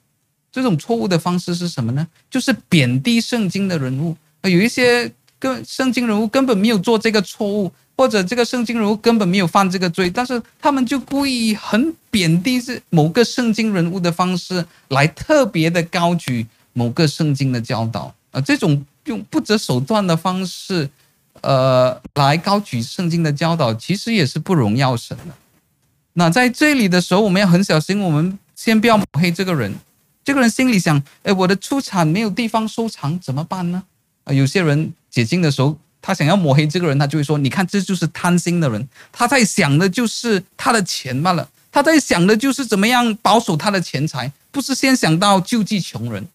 [0.51, 2.07] 这种错误的方式是什么呢？
[2.29, 4.15] 就是贬低圣经的人物。
[4.43, 18.15] 有一些跟圣经人物根本没有做这个错误，或者这个圣经人物根本没有犯这个罪，但是他们就故意很贬低是某个圣经人物的方式来特别的高举某个圣经的教导。
[18.31, 20.89] 啊，这种用不择手段的方式，
[21.41, 25.35] 呃，来高举圣经的教导，其实也是不荣耀神的。
[26.13, 29.75] 那在这里的时候，我们要很小心，我们先不要抹黑这个人。
[30.23, 33.83] 这个人心里想：哎，我的出产没有地方收藏，怎么办呢？
[34.23, 46.27] 啊，有些人解经的时候，他想要抹黑这个人，他就会说：你看，这就是贪心的人，他在想的就是他的钱罢了，他在想的就是怎么样保守他的钱财，不是先想到救济穷人。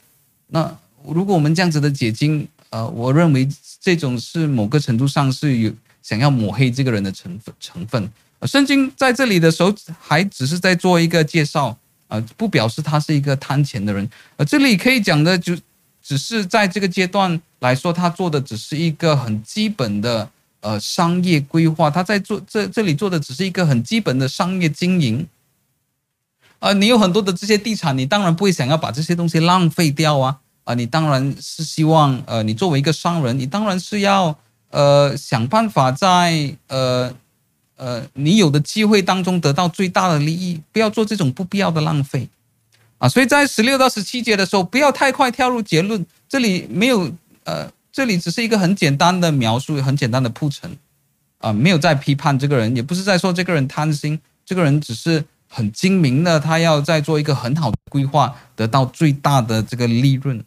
[0.49, 0.77] 那。
[1.07, 3.47] 如果我们这样子的解经，呃，我认为
[3.79, 5.71] 这种是某个程度上是有
[6.03, 8.11] 想要抹黑这个人的成分成分。
[8.45, 11.77] 圣经在这里的时候还只是在做一个介绍，
[12.09, 14.09] 呃，不表示他是一个贪钱的人。
[14.39, 15.55] 呃，这里可以讲的就
[16.05, 20.29] 只是在这个阶段来说，他做的只是一个很基本的
[20.61, 25.27] 呃商业规划，他在做这这里做的只是一个很基本的商业经营。
[26.59, 30.39] 啊、你有很多的这些地产，你当然不会想要把这些东西浪费掉啊。
[30.65, 34.35] 啊，你当然是希望，呃，你作为一个商人，你当然是要，
[34.71, 37.15] 呃，想办法在，呃，
[37.77, 42.27] 呃，你有的机会当中得到最大的利益，不要做这种不必要的浪费，
[43.09, 47.11] 所以在十六到十七节的时候，不要太快跳入结论，这里没有，
[47.45, 50.77] 呃，这里只是一个很简单的描述，很简单的铺陈，
[51.39, 55.25] 啊，没有在批判这个人，也不是在说这个人贪心，这个人只是。
[55.47, 60.45] 很精明的，他要再做一个很好的规划，得到最大的这个利润。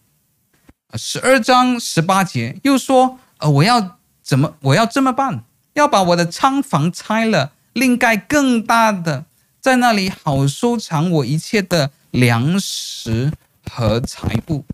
[0.96, 4.54] 十二章十八节又说：“呃，我要怎么？
[4.60, 5.46] 我要这么办？
[5.76, 9.24] 要把我的仓房拆了，另盖更大的，
[9.62, 13.32] 在那里好收藏我一切的粮食
[13.71, 14.65] 和财物。”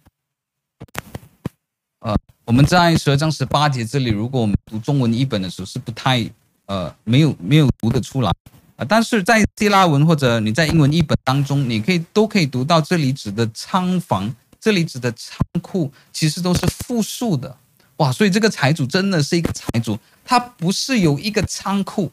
[2.00, 6.26] 呃，我们在十二章十八节这里，如果我们读中文译本的时候，是不太
[6.68, 8.32] 呃，没有没有读得出来。
[8.78, 17.58] 啊，但是在希腊文或者你在英文译本当中，你可以都可以读到这里指的仓房，这里指的仓库，其实都是复数的，
[17.98, 18.10] 哇！
[18.10, 22.10] 所以这个财主真的是一个财主，他不是有一个仓库，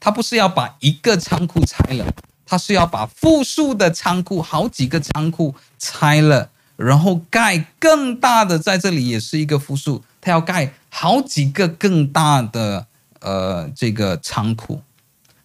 [0.00, 2.12] 他不是要把一个仓库拆了，
[2.52, 12.86] 他是要把复数的仓库，好几个仓库拆了，然后盖更大的，在这里也是一个复数，他要盖好几个更大的
[13.20, 14.82] 呃这个仓库。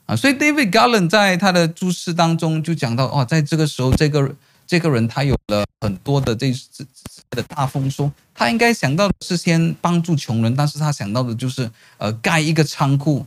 [0.06, 4.36] 啊，所以 David Garland 在他的注释当中就讲到，哦，在这个时候，这个
[4.67, 6.84] 这个人他有了很多的这这
[7.30, 13.26] 的大丰收，他应该想到的是先帮助穷人，但是他想到的就是，呃，盖一个仓库，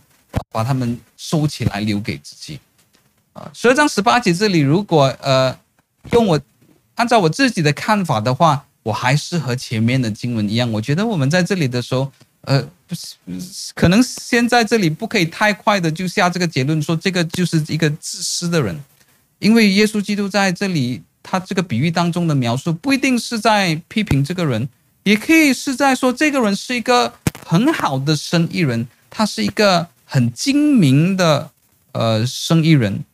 [0.52, 2.60] 把他们收起来留给自己。
[3.32, 5.56] 啊，十二章十八节这里，如果呃
[6.12, 6.40] 用我
[6.94, 12.10] 按照我自己的看法的话，我还是和前面的经文一样，我觉得我们在这里的时候。
[12.44, 13.16] 呃，不是，
[13.74, 18.74] 可能先在这里不可以太快的就下这个结论，说这个就是一个自私的人，
[19.40, 24.66] 因为耶稣基督在这里他这个比喻当中的描述不一定是在批评这个人，
[25.02, 27.12] 也可以是在说这个人是一个
[27.46, 31.50] 很好的生意人，他是一个很精明的
[31.92, 33.04] 呃生意人，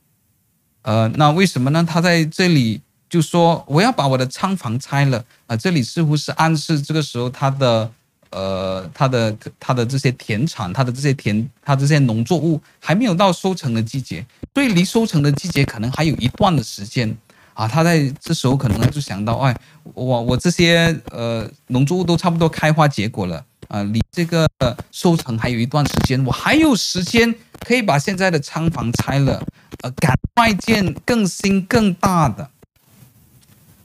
[0.86, 1.84] 呃，那为什么呢？
[1.86, 7.90] 他在这里就说我要把我的仓房拆了啊，这里似乎是暗示这个时候他的。
[8.30, 17.16] 呃，他的他的这些田产，他的这些田，他这些农作物还没有到收成的季节，所以离收成的季节可能还有一段的时间
[17.56, 17.66] 啊。
[17.66, 19.56] 他在这时候可能就想到，哎，
[19.94, 24.46] 我我这些呃农作物都差不多开花结果了啊，离这个
[24.92, 29.42] 收成还有一段时间，我还有时间可以把现在的仓房拆了，
[29.80, 32.50] 呃，赶快建更新更大的。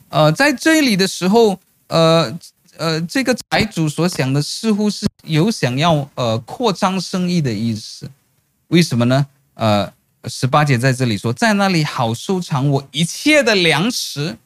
[0.10, 2.38] 呃，在这里的时候，呃。
[2.78, 8.10] 呃，这个财主所想的似乎是有想要呃扩张生意的意思，
[8.70, 9.28] 为什么呢？
[9.54, 9.92] 呃，
[10.26, 14.38] 十八节在这里说，在那里好收藏我一切的粮食，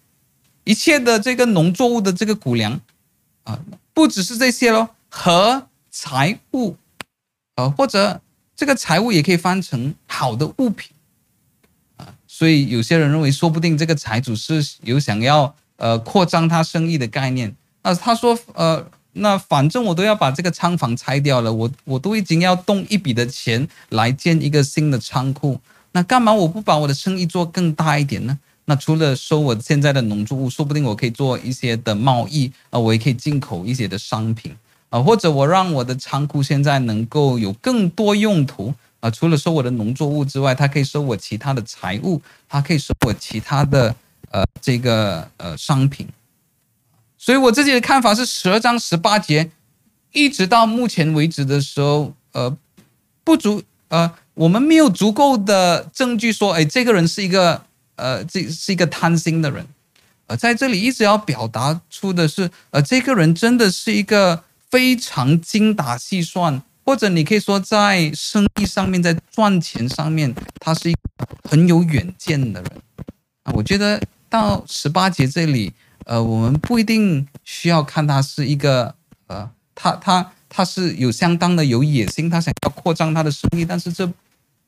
[0.64, 2.80] 一切的这个农作物的这个谷粮
[3.44, 3.60] 啊，
[3.94, 6.76] 不只是这些喽，和财物，
[7.56, 8.22] 呃，或者
[8.56, 10.92] 这个财物也可以翻成好的物品
[11.98, 17.56] 啊，所以有些人认为，说不定这个财主是有想要呃扩张他生意的概念。
[17.82, 18.84] 啊，他说，呃，
[19.18, 25.60] 那反正我都要把这个仓房拆掉了，我我都已经要动一笔的钱来建一个新的仓库，
[25.94, 28.38] 那干嘛我不把我的生意做更大一点呢？
[28.66, 34.54] 那除了收我现在的农作物，说不定我可以做一些的贸易啊，我也可以进口一些的商品
[34.90, 43.96] 啊，或者我让我的仓库现在能够有更多用途啊，除了收我的农作物之外，它可以收我其他的财物，它可以收我其他的
[44.32, 46.08] 呃这个呃商品。
[47.26, 49.50] 所以我自己的看法是，十二章十八节
[50.12, 52.56] 一直到目前为止的时候，呃，
[53.24, 57.64] 不足呃，我们没有足够的证据说，哎，这个人是一个
[57.96, 59.66] 呃，这是一个贪心的人。
[60.28, 64.44] 呃，在这里一直要表达出的是，呃，这个人真的是一个。
[64.72, 71.00] 非常精打细算，或者你可以说在生意上面，在赚钱上面，他是一个
[71.50, 72.72] 很有远见的人
[73.44, 73.54] 啊。
[73.56, 75.72] 我觉得到十八节这里，
[76.06, 78.96] 呃，我们不一定需要看他是一个，
[79.28, 84.12] 呃，他他他是有相当的有野心，他想要扩张他的生意，但是这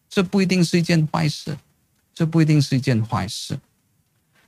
[0.09, 1.57] 这不一定是一件坏事，
[2.13, 3.57] 这不一定是一件坏事。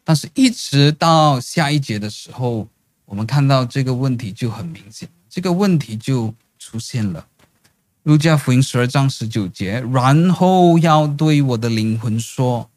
[0.04, 2.68] 但是一直到下一节的时候，
[3.06, 5.08] 我们看到这个问题就很明显。
[5.30, 7.28] 这个问题就出现了，
[8.02, 12.68] 《路加福音》十二章十九节，然后要对我的灵魂说：“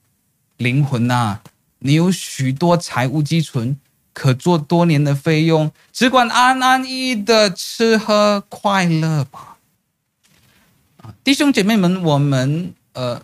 [0.58, 1.40] 灵魂啊，
[1.78, 3.74] 你有许多财物积存，
[4.12, 9.56] 可做多年的费用，只管安安逸逸的吃喝快乐吧。”
[11.02, 13.22] 啊，弟兄姐妹们，我们呃，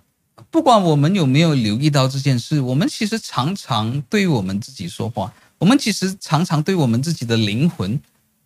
[0.50, 8.00] 不管我们有没有留意到这件事，我们其实常常对我们自己说话，我们其实常常对我们自己的灵魂。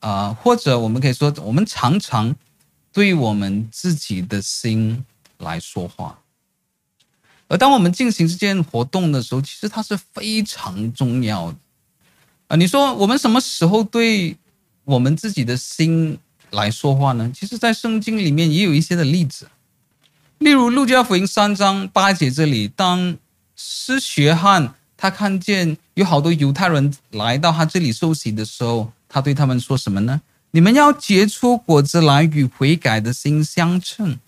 [0.05, 2.35] 啊、或者我们可以说，我们常常
[2.93, 5.05] 对我们自己的心
[5.39, 6.19] 来说话。
[7.47, 11.59] 而当我们进行这件活动的时候，其实它是非常重要的。
[12.53, 14.37] 啊、你说我们什么时候对
[14.85, 16.19] 我们自己的心
[16.51, 17.33] 来说话呢？
[17.35, 19.49] 其实，在圣经里面也有一些的例子，
[20.37, 23.17] 例如《路加福音》三章八节这里，当
[23.57, 28.93] 施学汉他看见有好多犹太人来到他这里受洗的时候。
[29.09, 30.21] 他对他们说什么呢？
[30.51, 34.19] 你们要结出果子来，与悔改的心相称，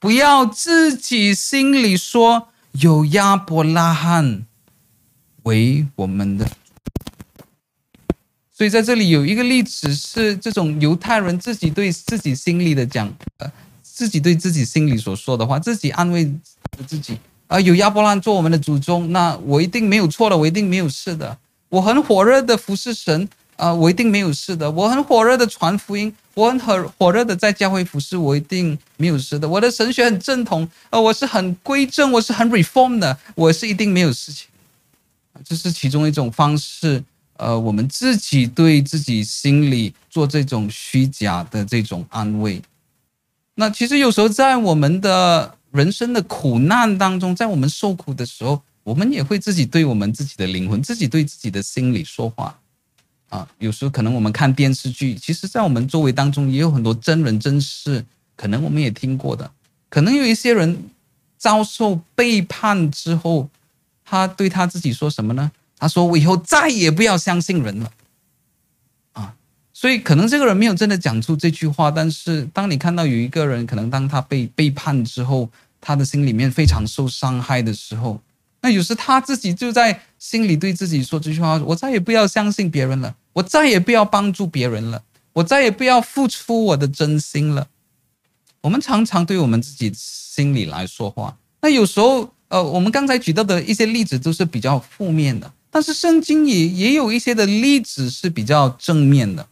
[0.00, 4.44] 不要自己心里说有亚伯拉罕
[5.44, 6.48] 为我们的。
[8.60, 13.50] 所以在这里有一个例子是这种犹太人自己对自己心里的讲，呃，
[13.82, 16.30] 自己对自己心里所说的话，自己安慰
[16.86, 21.38] 自己啊，有亚伯拉罕做我们的祖宗，那我一定没有错的，我一定没有事的，
[21.70, 23.26] 我很火热的服侍神。
[23.56, 24.70] 啊、我一定没有事的。
[24.70, 29.48] 我很火热的传福音，我很火火热的在教会服侍，我一定没有事的。
[29.48, 34.48] 我的神学很正统，呃，我是很归正，我是很 reform 的，我是一定没有事情。
[35.44, 37.02] 这是其中一种方式，
[37.40, 42.60] 呃，我们自己对自己心里做这种虚假的这种安慰。
[43.54, 52.54] 那其实有时候在我们的人生的苦难当中，在我们受苦的时候，我们也会自己对我们自己的灵魂，自己对自己的心里说话。
[53.30, 58.04] 啊，有时候可能我们看电视剧，其实，在我们周围当中也有很多真人真事，
[58.36, 59.50] 可能我们也听过的。
[59.88, 60.90] 可能有一些人
[61.38, 63.48] 遭受背叛之后，
[64.04, 65.50] 他对他自己说什么呢？
[65.80, 67.90] 他说：“我以后再也不要相信人了。”
[69.14, 69.34] 啊，
[69.72, 75.50] 所以可能这个人没有真的讲出这句话，但是当你看到有一个人，可能当他被背叛之后，
[75.80, 78.20] 他的心里面非常受伤害的时候，
[78.60, 85.00] 那有时他自己就在心里对自己说这句话：“我再也不要相信别人了。”我再也不要帮助别人了，
[85.34, 87.68] 我再也不要付出我的真心了。
[88.60, 91.36] 我们常常对我们自己心里来说话。
[91.60, 99.46] 那有时候，呃，我们刚才举到的一些例子都是比较负面的，但是圣经也也有一些的例子是比较正面的。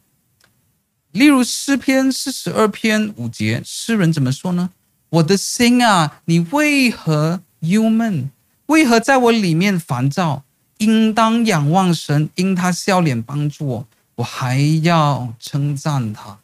[1.12, 4.71] 例如诗篇四十二篇五节，诗人怎么说呢？
[5.11, 8.31] 我的心啊，你为何忧闷？
[8.66, 10.43] 为何在我里面烦躁？
[10.79, 16.39] 应当仰望神，因他笑脸帮助我，我还要称赞他。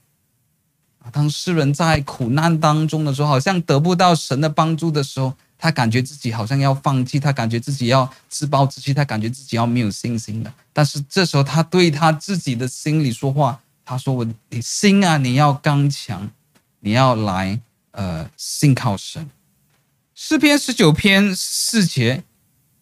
[1.12, 10.54] 当诗人在苦难当中的时候，好像得不到神的帮助的时候，他感觉自己好像要放弃，他感觉自己要自暴自弃，他感觉自己要没有信心了。
[10.72, 16.30] 但是这时候，他对他自己的心里说话，他说：“我，你心啊，你要刚强，
[16.80, 17.60] 你要来，
[17.92, 19.30] 呃，信靠神。”
[20.14, 22.24] 诗篇十九篇四节。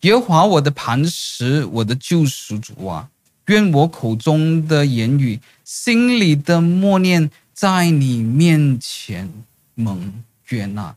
[0.03, 3.09] 耶和华我的磐石，我的救赎主啊，
[3.47, 9.33] 愿我口中的言语，心里的默念，在你面前
[9.77, 10.12] 蒙
[10.49, 10.97] 悦纳。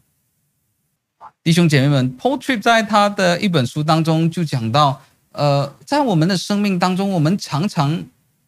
[1.46, 5.00] 弟兄姐妹们，Paul Trip 在他的一本书当中就讲到，
[5.32, 8.04] 呃，在我们的生命当中，我们常常，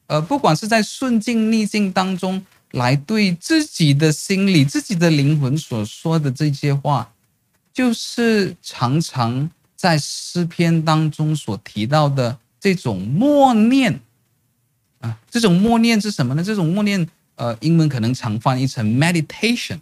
[0.08, 7.14] 呃，不管是在顺境逆境当中，来对自己的心理、自己的灵魂所说的这些话，
[7.72, 9.50] 就是常常。
[9.76, 14.00] 在诗篇当中所提到的这种默念
[15.02, 16.44] 啊，这种默念是什么呢？
[16.44, 19.78] 这种默念呃，英文可能常翻译成 meditation，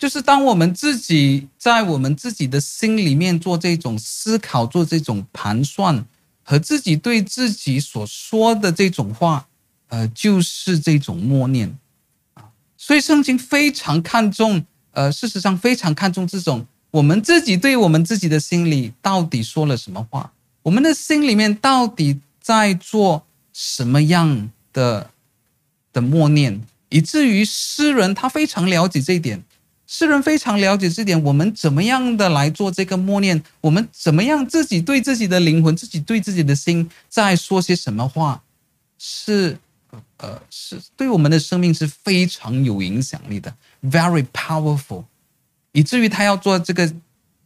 [0.00, 6.02] 就是当我们自己在我们自己的心里面做这种思考、做这种盘算，
[6.42, 9.46] 和自己对自己所说的这种话，
[9.88, 11.76] 呃，就是这种默念
[12.32, 12.48] 啊。
[12.78, 20.32] 所以圣经非常看重，呃，事实上非常看重这种我们自己对我们自己的心里到底说了什么话，
[20.62, 23.22] 我们的心里面到底在做
[23.52, 25.10] 什么样的。
[25.92, 29.42] 的默念，以至于诗人他非常了解这一点，
[29.92, 31.20] 世人非常了解这点。
[31.20, 33.42] 我们怎么样的来做这个默念？
[33.60, 38.40] 我们怎么样自己对自己的灵魂、自己对自己的心在说些什么话？
[39.00, 39.58] 是，
[40.18, 45.06] 呃，是对我们的生命是非常有影响力的，very powerful，
[45.72, 46.94] 以至于他要做这个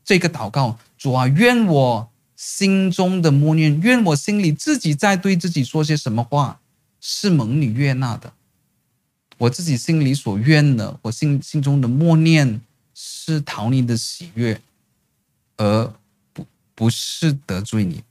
[0.04, 6.60] 这个祷告：主啊，愿我心中的默念，愿我心里自己在对自己说些什么话。
[7.06, 8.32] 是蒙你悦纳的，
[9.38, 12.60] 我自己心里所愿的，我心心中的默念
[12.94, 14.60] 是讨你的喜悦，
[15.56, 15.92] 而
[16.32, 18.02] 不不是得罪你。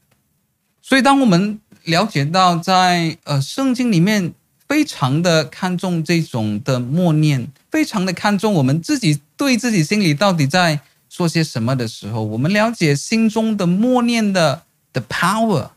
[0.82, 4.34] 所以，当我们了解到在呃圣经里面
[4.67, 15.69] 非常的看重这种的默念，非常的看重我们自己对自己心里到底在说些什么的时候，我们了解心中的默念的的 power。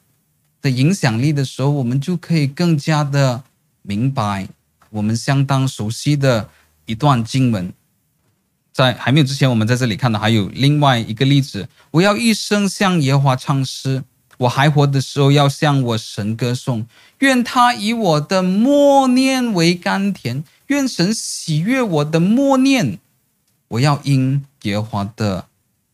[0.62, 3.44] 的影响力的时候，我们就可以更加的
[3.82, 4.48] 明白
[4.90, 6.48] 我们相当熟悉的
[6.84, 7.72] 一段经文。
[8.72, 14.04] 在还没有之前，我们在这里看到还有另外一个例子：我要一生向耶和华唱诗，
[14.36, 16.86] 我还活的时候要向我神歌颂。
[17.20, 22.98] 愿他以我的默念为甘甜，愿神喜悦我的默念。
[23.68, 25.46] 我要因耶和华的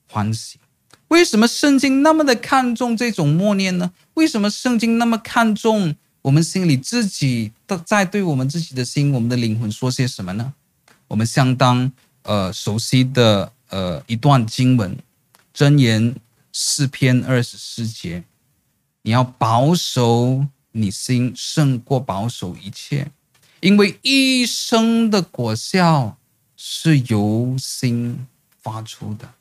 [0.09, 0.59] 欢喜。
[1.07, 3.93] 为什么圣经那么的看重这种默念呢？
[4.15, 10.55] 为什么圣经那么看重我们心里自己的在对我们自己的心、我们的灵魂说些什么呢？
[11.09, 11.93] 我们相当
[12.23, 14.97] 呃熟悉的呃一段经文，
[15.53, 16.15] 箴言
[16.53, 18.23] 四篇二十四节，
[19.03, 23.11] 你要保守你心胜过保守一切，
[23.61, 26.17] 因为一生的果效
[26.57, 28.27] 是由心
[28.61, 29.35] 发出的。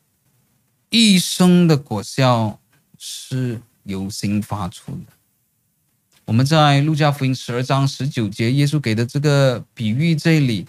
[0.89, 2.59] 一生的果效
[2.97, 5.20] 是由心发出的。
[6.31, 10.65] 我们在路加福音十二章十九节，耶稣给的这个比喻这里，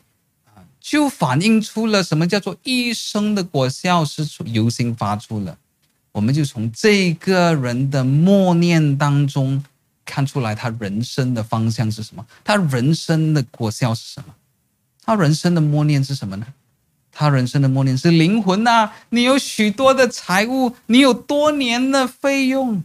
[0.81, 5.57] 就反映出了什么叫做一生的果效是由心发出的。
[6.11, 9.63] 我们就从这个人的默念当中
[10.05, 12.27] 看出来，他人生的方向是什么？
[12.43, 14.35] 他人生的果效是什么？
[15.05, 16.47] 他人生的默念是什么呢？
[17.13, 22.83] 他人生的默念是灵魂呐、你有许多的财物，你有多年的费用，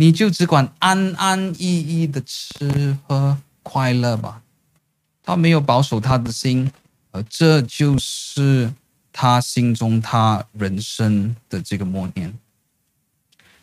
[0.00, 4.40] 你就只管安安逸逸的吃喝快乐吧。
[5.24, 6.70] 他没有保守他的心，
[7.10, 8.72] 而这就是
[9.12, 12.32] 他心中他人生的这个默念。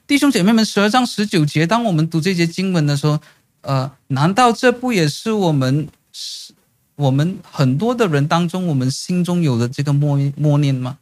[0.06, 3.18] 弟兄姐妹们，十二章十九节，当我们读这节经文的时候，
[3.62, 6.54] 呃，难道这不也是我们是？
[6.96, 10.98] 我们很多的人当中，我们心中有的这个默默念吗？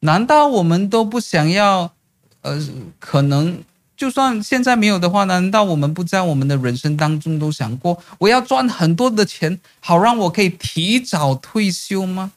[0.00, 1.92] 难道我们都不想要？
[2.40, 2.60] 呃，
[2.98, 3.62] 可能
[3.96, 12.32] 就算现在没有的话，难道我们不在我们的人生当中都想过，我要赚很多的钱，好让我可以提早退休吗？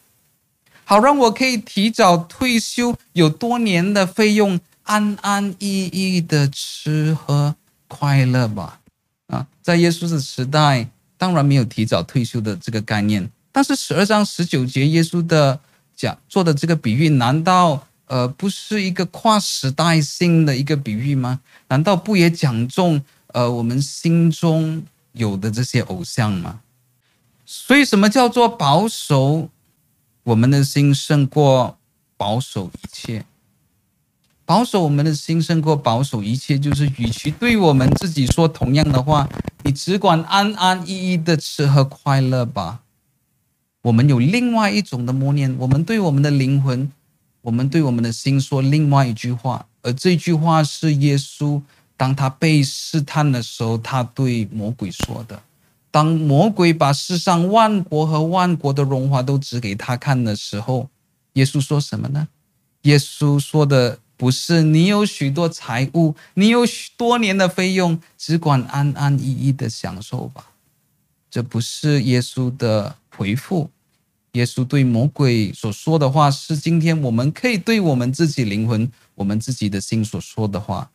[0.84, 7.56] 好让我可以提早退休，有多年的费用，安安逸逸的吃喝
[7.88, 8.80] 快乐吧。
[9.28, 10.88] 啊，在耶稣的时代。
[11.18, 15.58] 当然没有提早退休的这个概念，但是十二章十九节耶稣的
[15.96, 21.40] 讲做的这个比喻，难道呃不是一个跨时代性的一个比喻吗？
[21.68, 24.84] 难道不也讲中呃我们心中
[25.14, 26.62] 有的这些偶像吗？
[27.46, 29.50] 所以什么叫做保守
[30.24, 31.78] 我们的心胜过
[32.18, 33.26] 保守一切？
[34.46, 39.28] 保守我们的心胜过保守一切，就是与其对我们自己说同样的话，
[39.64, 42.82] 你只管安安逸逸的吃喝快乐吧。
[43.82, 46.92] 我们有另外一种的默念，我们对我们的灵魂，
[47.46, 51.62] 我们对我们的心说另外一句话，而这句话是耶稣
[51.96, 55.40] 当他被试探的时候，他对魔鬼说的。
[55.92, 60.90] 当魔鬼把世上万国和万国的荣华都指给他看的时候，
[61.34, 62.28] 耶稣说什么呢？
[62.82, 64.00] 耶稣说的。
[64.18, 70.52] 不是你有许多财物，你有许多年的费用，只管安安逸逸的享受吧。
[71.30, 73.70] 这不是耶稣的回复。
[74.36, 80.90] 耶稣对魔鬼所说的话，是今天我们可以对我们自己灵魂、我们自己的心所说的话。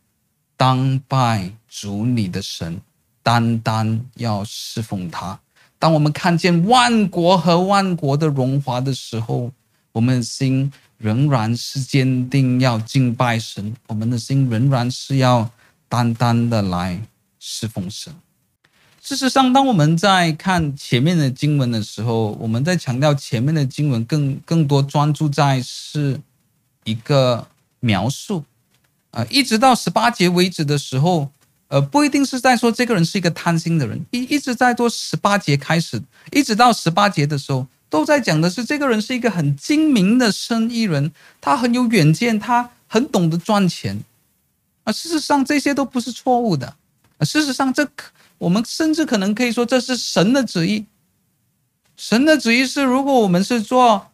[0.58, 2.78] 当拜主你的神，
[3.22, 5.40] 单单要侍奉他，
[5.78, 9.50] 当我们看见万国和万国的荣华的时候，
[9.92, 15.50] 我们的心仍然是坚定要敬拜神，我们的心仍然是要
[15.88, 17.00] 单单的来
[17.38, 18.12] 侍奉神。
[19.02, 26.20] 事实上，当我们在看前面的经文的时候，我们在强调前面的经文更更多专注在是
[26.84, 27.48] 一个
[27.80, 28.44] 描述，
[29.10, 31.30] 啊、一直到十八节为止的时候，
[31.68, 43.98] 呃，不一定是在说这个人是一个贪心的人，一一直在做十八节开始，一直到十八节的时候，都在讲的是这个人是一个很精明的生意人，他很有远见，他很懂得赚钱，
[44.84, 46.76] 啊、事实上这些都不是错误的，
[47.16, 48.10] 啊、事实上这可。
[48.40, 50.86] 我们甚至可能可以说，这是神的旨意。
[51.94, 54.06] 神的旨意是，如果我们是做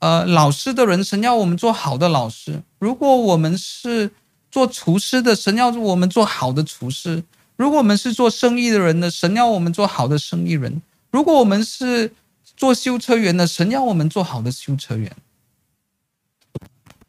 [0.00, 4.10] 呃老师的人，神要我们做好的老师；如果我们是
[4.50, 7.22] 做厨师的，神要我们做好的厨师；
[7.56, 12.12] 如果我们是做生意的人的，神要我们做好的生意人；如果我们是
[12.54, 15.10] 做修车员的，神要我们做好的修车员。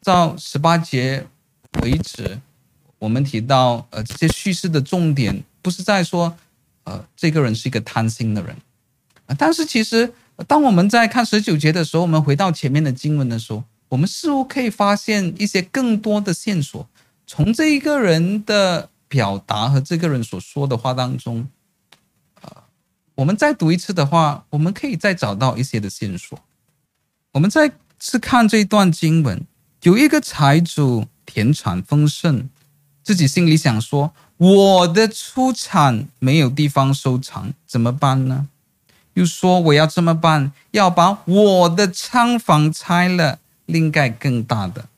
[0.02, 1.26] 到十八节
[1.82, 2.40] 为止，
[2.98, 6.34] 我们提到呃这些叙事的重点，不是在说。
[6.84, 8.56] 呃，这个人是一个贪心的人，
[9.38, 10.12] 但是其实，
[10.48, 16.88] 当我们在看十九节的时候，我们回到前面的经文的时候，我们似乎可以发现一些更多的线索，
[17.24, 21.48] 从这一个人的表达和这个人所说的话当中，
[22.40, 22.50] 呃，
[23.14, 26.36] 我们再读一次的话，我们可以再找到一些的线索。
[27.30, 27.70] 我们再
[28.00, 29.46] 次看这段经文，
[29.82, 32.48] 有一个财主田产丰盛，
[33.04, 34.12] 自己心里想说。
[34.42, 38.48] 我的出产没有地方收藏，怎么办呢？
[39.14, 44.88] 又说我要这么办，要把我的仓房拆了，另盖更大的，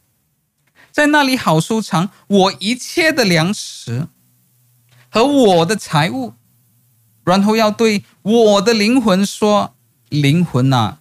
[0.90, 4.08] 在那里好收藏我一切的粮食
[5.10, 6.32] 和我的财物。
[7.24, 9.74] 然后要对我的灵魂说
[10.08, 11.00] ：“灵魂啊，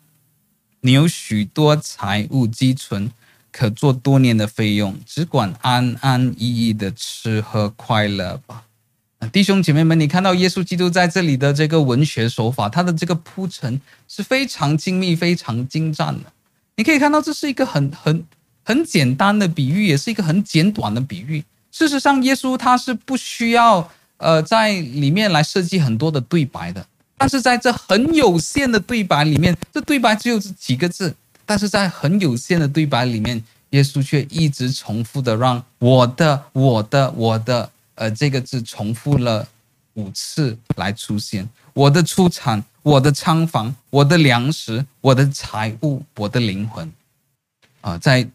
[0.82, 3.10] 你有许多财物积存。”
[3.54, 8.64] 可做多年的费用，只管安安逸逸的吃喝快乐吧。
[9.32, 16.34] 弟兄姐妹们，你看到耶稣基督在这里的这个文学手法，他的这个铺陈是非常精密、非常精湛的。
[16.76, 18.26] 你可以看到，这是一个很很
[18.66, 21.42] 很简单的比喻，也是一个很简短的比喻。
[21.72, 26.86] 事实上，耶稣他是不需要呃在里面来设计很多的对白的，
[27.18, 31.16] 但是在这很有限的对白里面，这对白只有这几个字。
[31.46, 39.48] 但是在很有限的对白里面，耶稣却一直重复的让“我的、我的、我的”呃这个字重复了
[39.96, 41.48] 五次来出现。
[41.74, 46.92] 我的出产、我的仓房、我的粮食、我的财物、我的灵魂。
[47.82, 48.28] 啊、在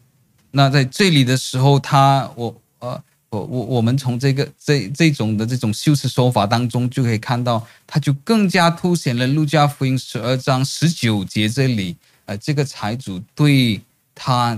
[0.51, 11.95] 那在这里的时候，他我呃我我我们从这个这这种的这种修辞手法当中就可以看到，他就更加凸显了路加福音十二章十九节这里。
[12.29, 13.81] 呃，这个财主对
[14.13, 14.55] 他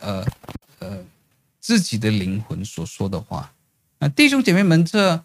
[0.00, 0.22] 呃
[0.78, 0.98] 呃
[1.58, 3.50] 自己的灵魂所说的话，
[3.98, 5.24] 那弟兄姐妹们，这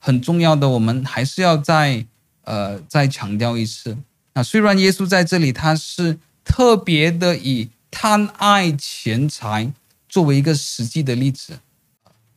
[0.00, 2.04] 很重要的，我们还是要再
[2.42, 3.96] 呃再强调一次。
[4.32, 9.72] 那虽然耶稣在这里他是特别的以贪爱钱财
[10.08, 11.60] 作为一个实际的例子，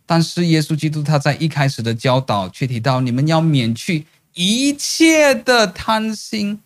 [0.06, 4.06] 但是耶稣基督他在一开始的教导却提到，你们要免去
[4.36, 6.60] 一切的贪心。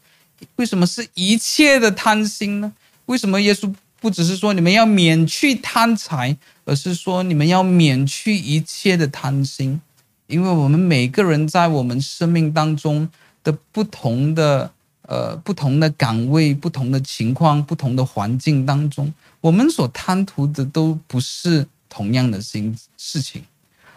[0.55, 2.71] 为什么是一切的贪心呢？
[3.05, 9.81] 为什么耶稣不只是说你们要免去贪财，而是说你们要免去一切的贪心？
[10.27, 13.09] 因为我们每个人在我们生命当中
[13.43, 14.71] 的不同的
[15.01, 23.43] 呃不同的岗位、不同的情况、不同的环境当中，我们所贪图的都不是同样的心事情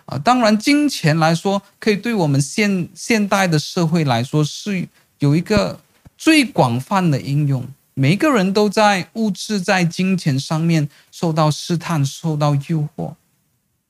[0.04, 0.18] 啊。
[0.18, 4.88] 当然，金钱来说，可以对我们现现代的社会来说是
[5.20, 5.78] 有一个。
[6.16, 13.14] 最广泛的应用，每个人都在物质、在金钱上面受到试探、受到诱惑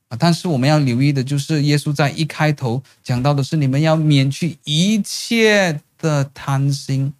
[0.09, 0.17] 啊！
[0.19, 7.13] 但是我们要留意的就是，耶稣在一开头讲到的是，你们要免去一切的贪心，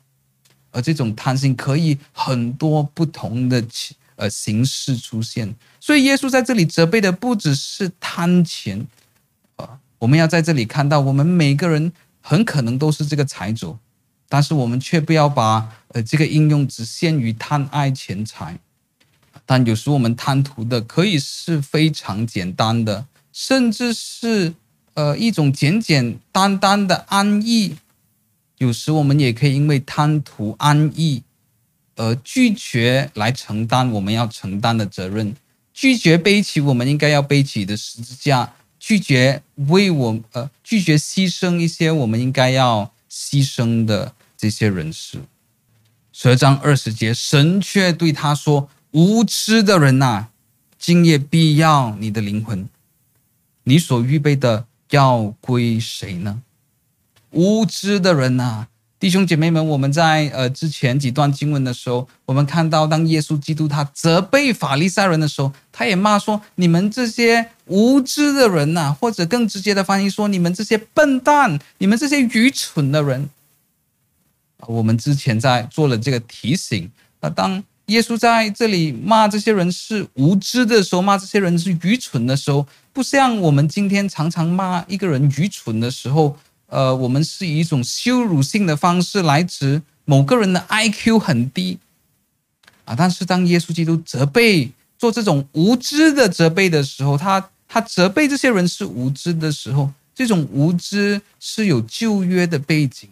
[0.72, 3.64] 而这种贪心可以很多不同的
[4.16, 5.56] 呃形式出现。
[5.80, 8.86] 所以耶稣在这里责备的不只是贪钱
[9.56, 9.80] 啊！
[10.00, 11.92] 我们要在这里看到，我们每个人
[12.22, 13.78] 很可能都是这个财主。
[14.30, 18.60] 但是我们却不要把呃这个应用只限于贪爱钱财，
[19.46, 24.54] 但有时我们贪图的可以是非常简单的，甚至是
[24.96, 27.78] 呃一种简简单单的安逸。
[28.58, 31.24] 有时我们也可以因为贪图安逸
[31.96, 35.36] 而拒绝来承担我们要承担的责任，
[35.74, 44.14] 拒绝背起我们应该要背起的十字架，拒绝为我呃拒绝牺牲一些我们应该要牺牲的。
[44.38, 45.18] 这些人士。
[46.14, 50.28] 十二章二十节，神却对他说：“无知的人呐，
[50.80, 52.68] 今夜必要你的灵魂，
[53.64, 56.42] 你所预备的要归谁呢？”
[57.32, 58.68] 无知的人呐。
[59.00, 73.30] 弟兄姐妹们，我们在呃之前几段经文的时候，我们看到当耶稣基督他责备法利赛人的时候，他也骂说：“你们这些无知的人呐、或者更直接的翻译说，你们这些笨蛋，你们这些愚蠢的人。”
[74.66, 76.90] 我们之前在做了这个提醒。
[77.22, 86.36] 那当耶稣在这里骂这些人是无知的时候，骂这些人是愚蠢的时候，不像我们今天常常骂一个人愚蠢的时候。
[86.70, 91.78] 呃，我们是以一种羞辱性的方式来指某个人的 IQ 很低
[92.84, 103.10] 啊，但是当耶稣基督责备做这种无知的责备的时候，他他责备这些人是无知的时候，这种无知是有旧约的背景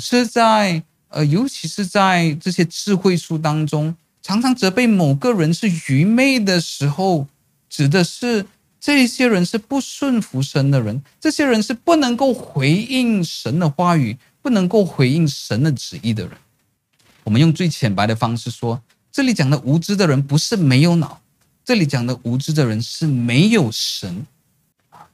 [0.00, 7.26] 是在呃，尤其是在这些智慧书当中，常常责备某个人是愚昧的时候，
[7.68, 8.46] 指的是。
[8.86, 16.36] 这些人是不顺服神的人，这些人是不能够回应神的话语，不能够回应神的旨意的人。
[17.22, 21.18] 我们用最浅白的方式说，这里讲的无知的人不是没有脑，
[21.64, 24.26] 这里讲的无知的人是没有神。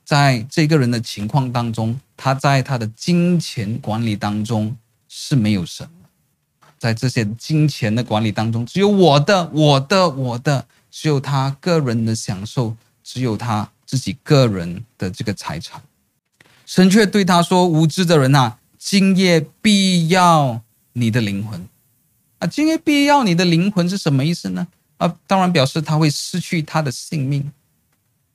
[0.04, 4.76] 在这个人的情况当中，他在他的金钱管理当中
[5.08, 12.76] 是没有神的，在这些金钱的管理当中，只有我的、我的、我的，只有他个人的享受。
[13.02, 15.82] 只有他自己个人的这个财产，
[16.64, 20.60] 神却对他说：“无知的人呐，今夜必要
[20.92, 21.66] 你的灵魂。
[22.38, 24.68] 啊，今夜必要你的灵魂是什么意思呢？
[24.98, 27.50] 啊，当然表示他会失去他的性命。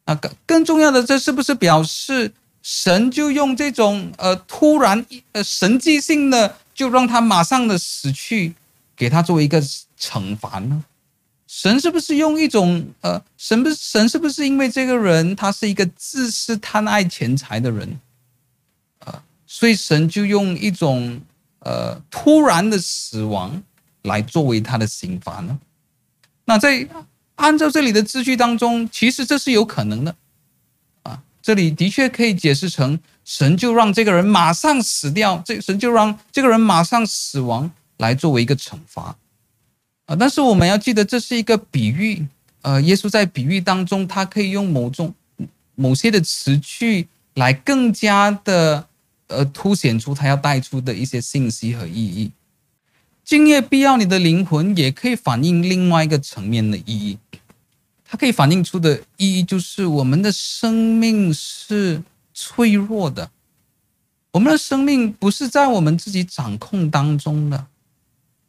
[0.04, 2.34] 啊，更更重要的，这是不是表示
[2.66, 8.56] 神就用这种呃突然呃神迹性的，就让他马上的死去，
[8.96, 9.62] 给他作为一个
[10.00, 10.84] 惩罚呢？”
[11.46, 18.00] 神是不是用一种呃，神不神是不是因为这个人他是一个自私贪爱钱财的人，
[19.06, 21.22] 呃，所以神就用一种
[21.60, 23.62] 呃突然的死亡
[24.02, 25.60] 来作为他的刑罚呢？
[26.46, 26.88] 那在
[27.36, 30.16] 按照这里的字句当中，其实这是有可能的，
[31.46, 39.16] 这里的确可以解释成神就让这个人马上死掉，这神就让这个人马上死亡来作为一个惩罚。
[40.08, 40.16] 啊！
[40.16, 42.26] 但是我们要记得，这是一个比喻。
[42.64, 45.14] 呃，耶稣在比喻当中，他可以用某种、
[45.76, 48.88] 某些的词句来更加的
[49.28, 52.32] 呃凸显出他要带出的一些信息和意义。
[53.24, 57.20] 今夜必要你的灵魂，也可以反映另外一个层面的意义。
[58.08, 62.04] 它可以反映出的意义就是，我们的生命是
[62.34, 63.32] 脆弱的，
[64.32, 67.66] 我们的生命不是在我们自己掌控当中的。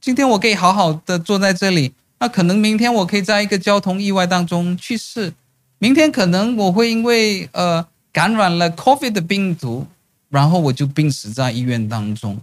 [0.01, 5.33] 今天我可以好好的坐在这里，那可能明天我可以在一个交通意外当中去世，
[5.79, 9.87] 明天可能我会因为呃感染了 COVID 的病毒，
[10.29, 12.41] 然后我就病死在医院当中。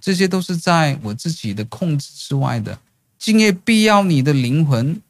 [0.00, 2.78] 这些都是在我自己的控制之外的。
[3.18, 5.00] 今夜必要你的灵魂，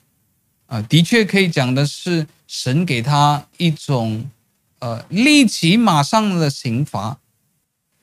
[0.67, 4.29] 啊、的确可以讲的是神给他一种
[4.79, 7.19] 呃立即马上的刑罚，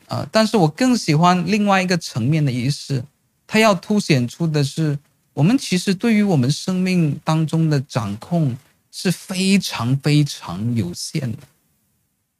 [0.07, 3.03] 啊、但是我更喜欢另外一个层面的意思。
[3.47, 4.97] 他要凸显出的是，
[5.33, 8.55] 我们其实对于我们生命当中的掌控
[8.91, 11.39] 是非常非常有限的。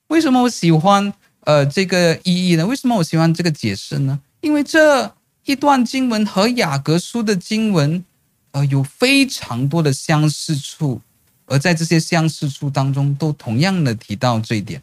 [0.08, 2.66] 为什么我喜欢呃这个意义呢？
[2.66, 4.22] 为什么我喜欢这个解释呢？
[4.40, 5.14] 因为这
[5.44, 8.04] 一段经文和雅各书的经文
[8.52, 11.02] 呃有非常多的相似处，
[11.45, 14.82] 而在这些相似处当中，都同样的提到这一点。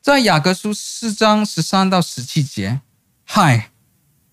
[0.00, 2.80] 在雅各书四章十三到十七节，
[3.24, 3.70] 嗨。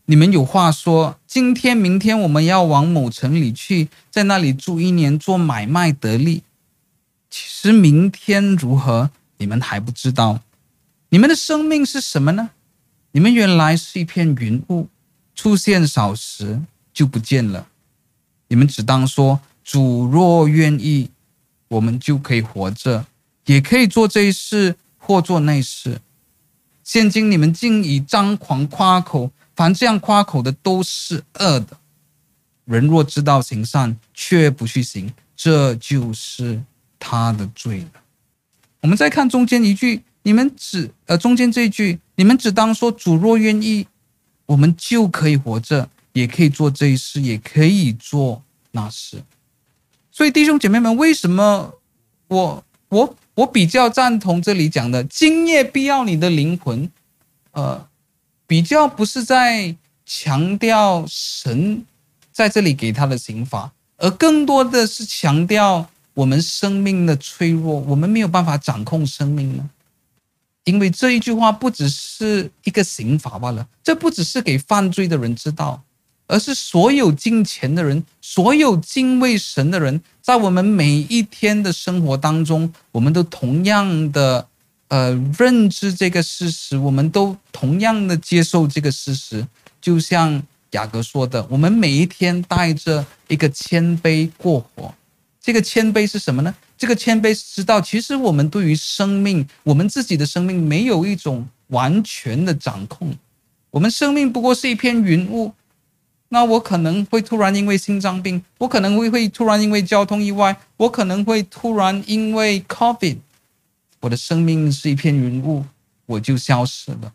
[0.10, 6.44] 你们有话说，今天、明天我们要往某城里去，在那里住一年，做买卖得利。
[7.30, 10.40] 其实明天如何，你们还不知道。
[11.10, 12.52] 你们的生命是什么呢？
[13.12, 14.88] 你们原来是一片云雾，
[15.36, 16.62] 出现少时
[16.94, 17.68] 就不见了。
[18.48, 21.10] 你们只当说：主若愿意，
[21.68, 23.06] 我们就可以活着，
[23.46, 26.02] 也可以做这事或做那事。
[26.84, 29.32] 现今你们竟以张狂夸口。
[29.58, 31.76] 凡这样夸口的都是恶的。
[32.66, 36.62] 人若知道行善，却不去行，这就是
[37.00, 38.02] 他的罪了。
[38.82, 43.88] 我们再看中间一句，你们只呃中间这一句，你们只当说主若愿意，
[44.46, 49.24] 我们就可以活着，也可以做这一事，也可以做那事。
[50.12, 51.74] 所以弟兄姐妹们，为什么
[52.28, 56.90] 我我我比较赞同这里讲的，今夜必要你的灵魂，
[57.52, 57.88] 呃。
[58.50, 61.84] 比较不是在强调神
[62.32, 69.70] 在这里给他的刑罚，而更多的是强调我们生命的脆弱，我们没有办法掌控生命呢。
[70.64, 75.84] 因为这一句话不只是一个刑罚罢了，这不只是给犯罪的人知道，
[76.28, 84.46] 而是所有敬虔的人，所有敬畏神的人，在我们每一天的生活当中，我们都同样的
[84.90, 89.48] 呃认知这个事实，我们都同样的接受这个事实。
[89.80, 94.94] 就像雅各说的，我们每一天带着一个谦卑过活，
[95.42, 96.54] 这个谦卑是什么呢？
[96.78, 103.16] 这个谦卑是知道，其实我们对于生命，我们自己的生命没有一种完全的掌控。
[103.72, 105.54] 我们生命不过是一片云雾。
[106.30, 113.18] 那我可能会突然因为心脏病，我可能会会突然因为交通意外，我可能会突然因为 COVID，
[114.02, 115.66] 我的生命是一片云雾，
[116.06, 117.14] 我就消失了。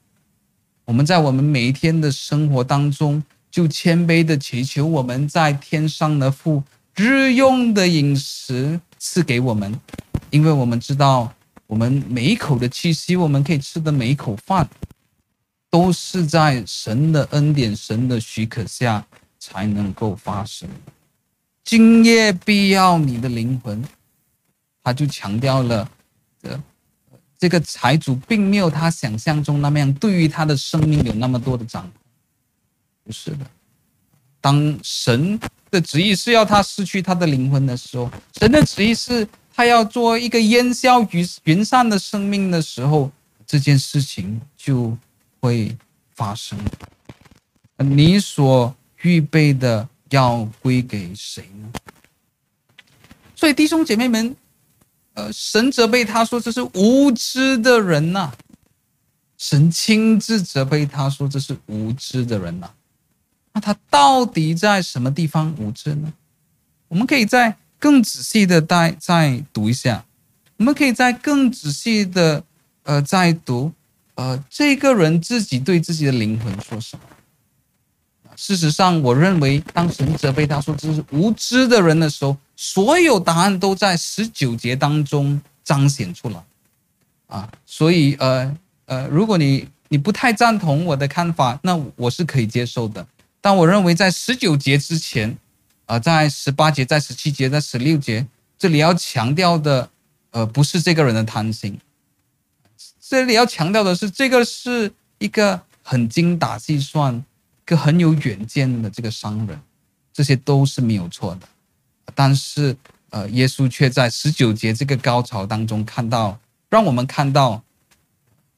[0.85, 6.63] 我们在我们每一天的生活当中，就谦卑的祈求我们在天上的父
[6.97, 8.81] 日用的饮食。
[9.05, 9.77] 赐给我们，
[10.31, 11.35] 因为我们知道，
[11.67, 14.69] 我们每一口的气息，我们可以吃的每一口饭，
[15.73, 19.03] 都是在神的恩典、神的许可下
[19.39, 20.69] 才能够发生。
[21.65, 23.83] 今夜必要你的灵魂，
[24.85, 25.89] 他就强调了，
[26.43, 26.61] 这
[27.39, 31.93] 这个财主并没有他想象中那么样，对于他的生命有那么多的掌控，
[33.05, 33.47] 不是的。
[34.43, 43.11] 当神的旨意是要他失去他的灵魂的时候，神的旨意是他要做一个烟消云云散的生命的时候，
[43.47, 44.95] 这件事情就
[45.43, 45.77] 会
[46.15, 46.59] 发生。
[47.77, 51.69] 你所预备的要归给谁呢？
[53.35, 54.37] 所以弟兄姐妹们，
[55.15, 58.33] 呃，神责备他说这是无知的人呐、
[59.37, 62.71] 神亲自责备他说这是无知的人呐、
[63.53, 66.13] 那他到底在什么地方无知呢？
[66.87, 70.05] 我们可以再更仔细的再再读一下，
[70.59, 72.45] 我们可以再更仔细的
[72.85, 73.73] 呃再读
[74.15, 77.03] 呃这个人自己对自己的灵魂说什么。
[78.37, 86.43] 事实上，我认为当神责备他说这是无知的人的时候，所有答案都在十九节当中彰显出来
[87.27, 87.49] 啊。
[87.67, 88.57] 所以呃
[88.87, 93.07] 呃，如果你你不太赞同我的看法，那我是可以接受的。
[93.41, 95.37] 但我认为，在十九节之前，
[95.87, 98.27] 啊、在十八节、在十七节、在十六节，
[98.59, 99.91] 这里要强调的，
[100.31, 101.79] 呃，不是这个人的贪心，
[103.13, 107.23] 这里要强调的是，这个是一个很精打细算、一
[107.67, 109.61] 个很有远见的这个商人，
[110.15, 111.47] 这些都是没有错的。
[112.15, 112.75] 但是，
[113.11, 116.39] 呃，耶稣却在十九节这个高潮当中看到，
[116.71, 117.63] 让我们看到，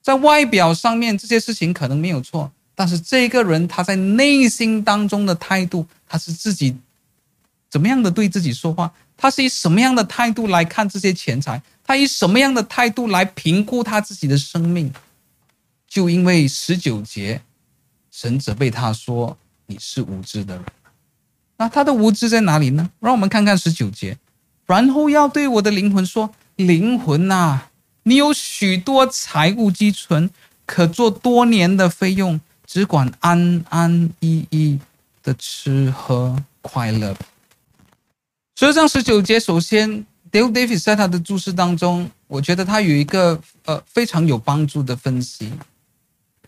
[0.00, 2.52] 在外表上面这些事情可能没有错。
[2.76, 6.76] 但是这个人他在内心当中的态度，他是自己
[7.68, 8.92] 怎么样的对自己说话？
[9.16, 11.60] 他是以什么样的态度来看这些钱财？
[11.84, 14.92] 他以什么样的态度来评估他自己的生命？
[15.86, 17.42] 就因为十九节，
[18.10, 20.64] 神责备他说：“你是无知的人。”
[21.58, 22.90] 那他的无知在哪里呢？
[22.98, 24.18] 让我们看看十九节，
[24.66, 27.68] 然后要对我的灵魂说：“灵魂呐，
[28.02, 30.30] 你有许多财物积存，
[30.66, 34.80] 可做多年的费用。”只管安安逸逸
[35.22, 37.14] 的吃喝快乐。
[38.56, 40.04] 所以，这十九节，首先
[40.34, 45.52] ，Dale Davis 在他的注释当中，我觉得他有一个呃非常有帮助的分析。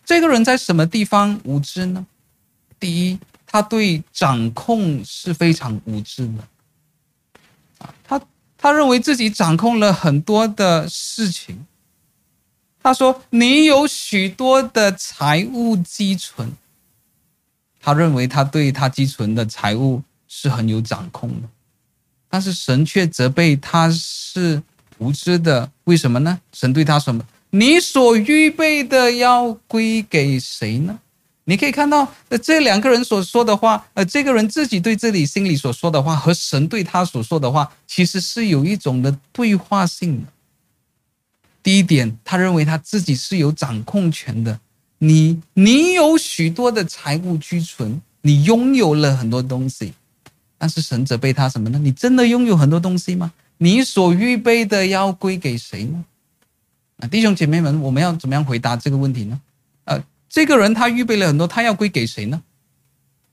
[0.04, 2.04] 这个人在什么地方无知呢？
[2.80, 6.48] 第一，他对掌控是非常无知的。
[7.78, 8.20] 啊，他
[8.58, 11.64] 他认为自己掌控了很多的事情。
[12.82, 16.52] 他说：“你有许多的财务积存。”
[17.80, 21.48] 他认为他对他积存的财务是很有掌控的，
[22.36, 24.62] 但是神却责备他是
[24.98, 25.70] 无知的。
[25.84, 26.38] 为什么呢？
[26.52, 27.24] 神对他什么？
[27.48, 30.98] 你所预备的要归给谁呢？
[31.44, 40.28] 你可以看到，呃，这两个人所说的话，呃，这个人自己对自己心里所说的话和神对他所说的话，其实是有一种的对话性的。
[41.62, 44.60] 第一点，他认为他自己是有掌控权的。
[44.98, 49.94] 你，你有许多的财物居存，你拥有了很多东西，
[50.58, 51.78] 但是神责备他什么呢？
[51.78, 53.32] 你真的拥有很多东西吗？
[53.58, 56.04] 你所预备的要归给谁呢？
[56.98, 59.40] 啊，弟兄姐妹们，我们要怎么样回答这个问题呢？
[59.84, 62.42] 呃，这个人他预备了很多，他要归给谁呢？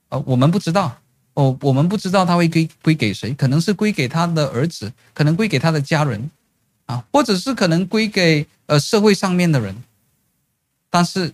[0.09, 0.97] 呃，我们不知道。
[1.35, 6.29] 哦，我们不知道他会归归给谁，可能是归给他的儿子，可能归给他的家人。
[6.85, 9.73] 啊，或者是可能归给呃社会上面的人，
[10.89, 11.33] 但是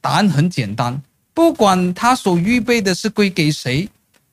[0.00, 1.00] 答案很简单，
[1.32, 3.88] 不管他所预备的是归给谁，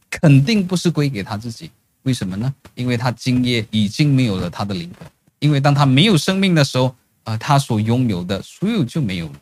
[0.09, 1.69] 肯定不是归给他自己。
[2.03, 2.53] 为什么呢？
[2.75, 5.07] 因为他今夜已经没有了他的灵魂。
[5.39, 6.95] 因为当他没有生命的时候，
[7.25, 9.33] 呃，他所拥有的所有就没有了。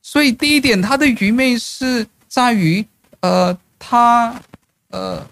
[0.00, 2.84] 所以第一点，他的愚昧是在于，
[3.20, 4.40] 呃，他，
[4.88, 5.26] 呃，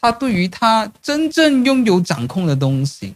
[0.00, 3.14] 他对于他真正拥有掌控的东西，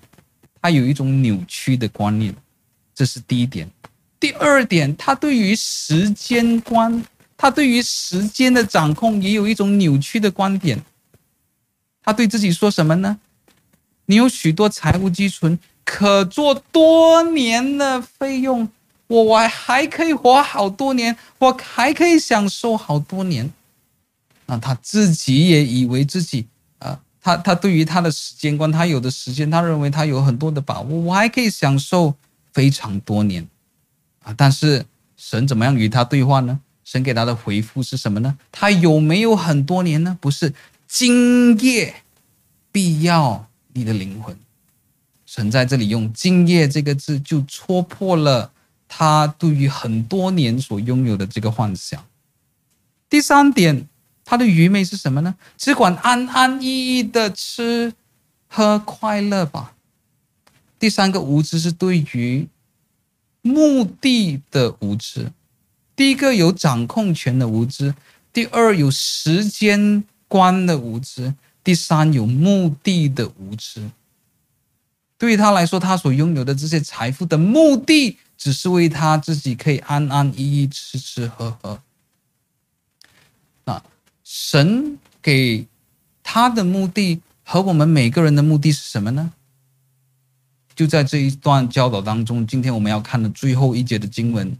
[0.63, 2.35] 他有一种扭曲的观念，
[2.95, 3.69] 这是第一点。
[4.21, 7.05] 第二点，他对于时间观，
[7.37, 10.83] 他对于时间的掌控也有一种扭曲的观点。
[12.03, 13.19] 他对自己说什么呢？
[14.07, 18.69] 你有许多财务积存，可做多年的费用，
[19.09, 23.53] 我我还可以活好多年，我还可以享受好多年。
[24.47, 26.47] 那他自己也以为自己
[26.79, 32.15] 啊、他他对于他的时间观，他有的时间，他认为他有很多的把握，我还可以享受
[32.53, 33.45] 非常多年
[34.23, 34.33] 啊。
[34.37, 36.61] 但是神怎么样与他对话呢？
[36.87, 38.39] 神给他的回复是什么呢？
[38.53, 40.17] 他有没有很多年呢？
[40.21, 40.55] 不是。
[40.87, 42.03] 今夜
[42.71, 44.39] 必要你的灵魂，
[45.27, 48.53] 神在这里用“今夜”这个字，就戳破了
[48.87, 52.07] 他对于很多年所拥有的这个幻想。
[53.11, 53.89] 第三点，
[54.25, 55.35] 他的愚昧是什么呢？
[55.59, 57.93] 只管安安逸逸的吃
[58.47, 59.75] 喝快乐吧。
[60.79, 62.47] 第三个无知是对于
[63.43, 65.33] 目的的无知。
[65.97, 67.95] 第一个有掌控权的无知，
[68.33, 70.05] 第二有时间。
[70.29, 71.33] 观的无知，
[71.63, 73.81] 第三有目的的无知。
[75.17, 81.81] 对于他来说，他所拥有的这些财富的目的，只是为他自己可以安安逸逸吃吃喝喝。
[83.67, 83.81] 那
[84.25, 85.65] 神给
[86.25, 89.33] 他的目的和我们每个人的目的是什么呢？
[90.75, 94.51] 就在这一段教导当中，今天我们要看的最后一节的经文，《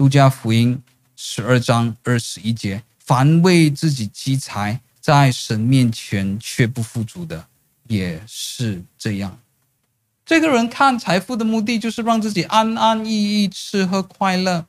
[0.00, 0.82] 路加福音》
[1.14, 2.82] 十二章二十一节。
[2.96, 7.44] 凡为自己积财，在神面前却不富足的，
[7.86, 9.38] 也是这样。
[10.24, 14.64] 这个人看财富的目的就是让自己安安逸逸吃喝快乐，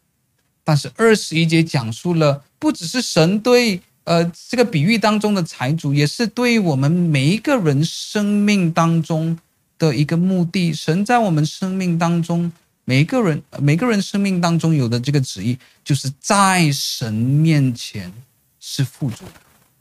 [0.65, 9.39] 但是二十一节讲述了，不只是神对呃这个比喻当中的财主，也是对我们每一个人生命当中
[9.79, 10.73] 的一个目的。
[10.73, 12.51] 神在我们生命当中。
[12.91, 18.11] 每个人，每个人生命当中有的这个旨意，就是在神面前
[18.59, 19.39] 是富足的，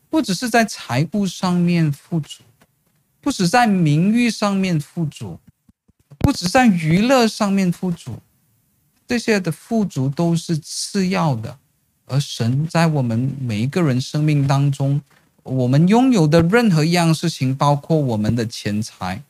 [0.08, 2.44] 不只是在财务上面富足，
[3.20, 5.40] 不只在名誉上面富足，
[6.18, 8.20] 不只在娱乐上面富足，
[9.08, 11.58] 这些的富足都是次要的。
[12.06, 15.02] 而神在我们每一个人生命当中，
[15.42, 19.20] 我们拥有的任何一样事情，包括我们的钱财，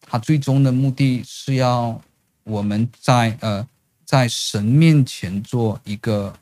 [0.00, 2.00] 他最终的目的是要。
[2.44, 3.66] 我们在呃，
[4.04, 6.34] 在神面前做一个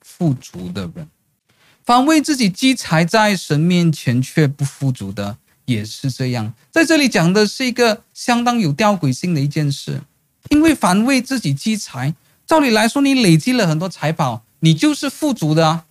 [0.00, 1.08] 富足的人，
[1.84, 6.52] 凡为自己积财，在神面前却不富足的，也是这样。
[6.70, 10.02] 在这里讲的是一个相当有吊诡性的一件事，
[10.50, 12.14] 因为凡为自己积财，
[12.46, 15.86] 照理来说，你累积了很多财宝，你就是富足的啊。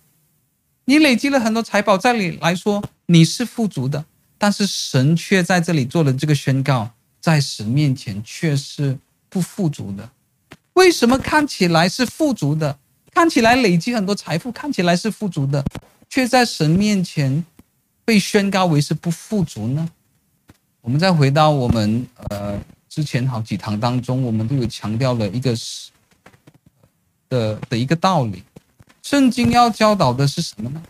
[0.84, 4.04] 你累积了很多财宝，照理来说你是富足的，
[4.38, 6.90] 但是神却在这里做了这个宣告，
[7.20, 8.98] 在神面前却是。
[9.30, 10.08] 不富足的，
[10.72, 12.78] 为什么看起来是富足的，
[13.12, 15.62] 看起来累积很多财富，看起来是富足的，
[16.08, 17.44] 却在神面前
[18.06, 19.86] 被宣告为是不富足呢？
[20.80, 22.58] 我们再回到我们呃
[22.88, 25.90] 之前好几堂当中，我们都有强调了一个是
[27.28, 28.42] 的的一个道理，
[29.02, 30.82] 圣经要教导的是什么呢？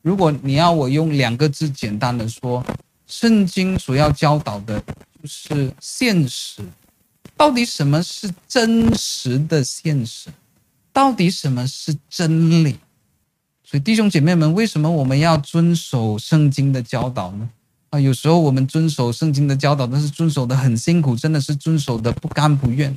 [0.00, 2.64] 如果你要我用两个字简单的说，
[3.06, 4.82] 圣经所要教导的
[5.22, 6.62] 就是现实。
[7.36, 10.30] 到底什么是真实的现实？
[10.92, 12.76] 到底什么是真理？
[13.62, 17.48] 所以弟兄姐妹们，为什么我们要遵守圣经的教导呢？
[17.90, 22.96] 啊，有时候我们遵守圣经的教导，但是遵守的很辛苦，真的是遵守的不甘不愿。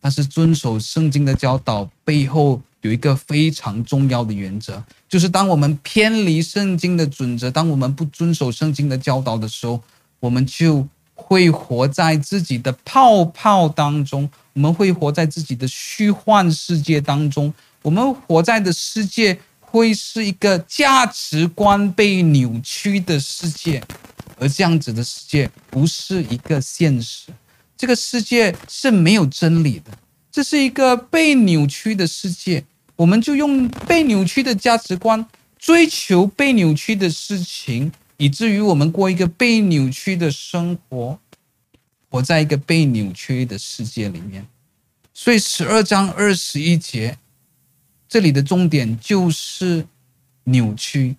[0.00, 9.82] 但是遵守圣经的教导背后有一个非常重要的原则，就是当我们偏离圣经的准则，当我们不遵守圣经的教导的时候，
[10.20, 10.86] 我们就。
[11.20, 17.52] 会活在自己的泡泡当中，我们会活在自己的虚幻世界当中。
[17.82, 23.82] 我们活在的世界会是一个价值观被扭曲的世界，
[24.38, 27.32] 而这样子的世界不是一个现实。
[27.76, 29.90] 这个世界是没有真理的，
[30.32, 32.64] 这是一个被扭曲的世界。
[32.96, 35.24] 我们就用被扭曲的价值观
[35.58, 37.90] 追求被扭曲的事情。
[38.20, 41.18] 以至于我们过一个被扭曲的生活，
[42.10, 44.46] 活在一个被扭曲的世界里面。
[45.14, 47.16] 所以十二章二十一节，
[48.06, 49.86] 这里的重点就是
[50.44, 51.16] 扭曲。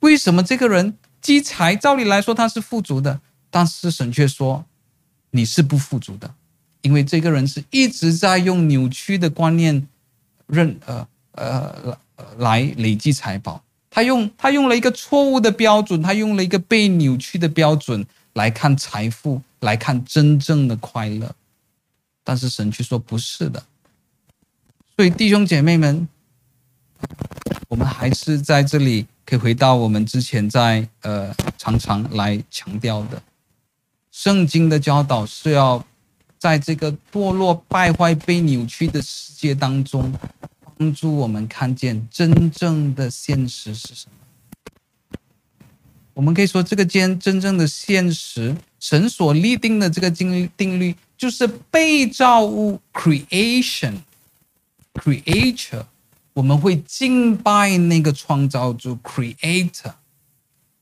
[0.00, 4.66] 为什么这个人积财，照理来说他是富足的，但是神却说
[5.30, 6.34] 你是不富足的，
[6.82, 9.88] 因为这个人是一直在用扭曲的观念
[10.46, 11.98] 认呃呃
[12.36, 13.63] 来累积财宝。
[13.94, 21.32] 他用他用了一个错误的标准，他用了一个被扭曲的标准来看财富，来看真正的快乐。
[22.24, 23.62] 但是神却说不是的。
[24.96, 26.08] 所以弟兄姐妹们，
[27.68, 33.22] 我们还是在这里可以回到我们之前在呃常常来强调的，
[34.10, 35.84] 圣经的教导是要
[36.36, 40.12] 在这个堕落、败坏、被扭曲的世界当中。
[40.76, 44.12] 帮助我们看见真正的现实是什么？
[46.12, 55.86] 我们可以说，这个间真正的现实，神所立定的这个定定律，就是被造物 （creation），creator。
[56.32, 59.94] 我们会敬拜那个创造主 （creator）。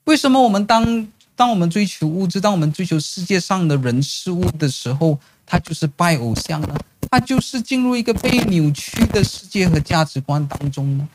[0.05, 6.77] 为什么我们当当我们追求物质，当我们追求世界上的人事物的时候，他就是拜偶像呢？
[7.11, 11.09] 他就是进入一个被扭曲的世界和价值观当中呢，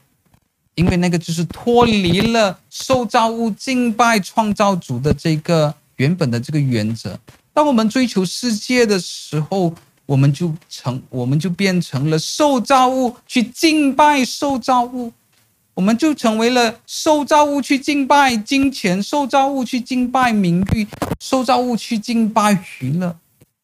[0.75, 7.19] 因为那个就是脱离了受造物敬拜创造主的这个原本的这个原则。
[7.53, 9.73] 当我们追求世界的时候，
[10.05, 15.11] 我们就成，我们就变成了受造物去敬拜受造物，
[15.73, 20.88] 我们就成为了受造物去敬拜金钱，受造物去敬拜名誉，
[21.19, 23.17] 受造物去敬拜娱乐。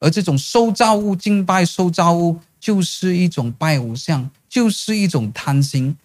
[0.04, 5.95] 而这种受造物敬拜受造物，就是一种拜偶像，就是一种贪心，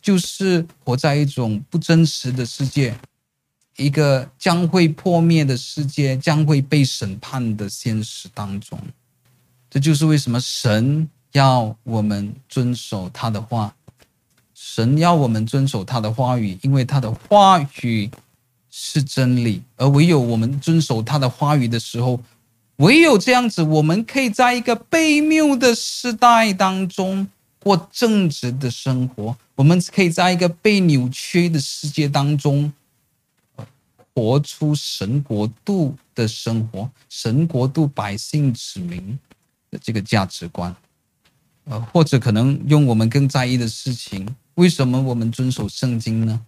[0.00, 2.96] 就是活在一种不真实的世界，
[3.76, 8.78] 一个将会破灭的世界，将会被审判的现实当中。
[9.68, 13.74] 这就是为什么神要我们遵守他的话，
[14.54, 18.08] 神要我们遵守他的话语，因为他的话语
[18.70, 22.20] 是真理，而唯有我们遵守他的话语的时候。
[22.80, 27.28] 唯有这样子，我们可以在一个被谬的时代当中
[27.58, 32.72] 过正直的生活；我们可以在一个被扭曲的世界当中，
[34.14, 39.18] 活出神国度的生活，神国度百姓子民
[39.70, 40.74] 的这个价值观。
[41.64, 46.40] 呃，或者可能用我们更在意的事情，为什么我们遵守圣经呢？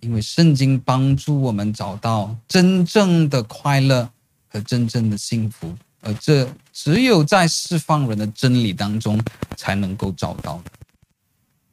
[0.00, 4.10] 因为圣经帮助我们找到真正的快乐。
[4.52, 9.22] 和真正的幸福，而这只有在释放人的真理当中
[9.56, 10.62] 才能够找到。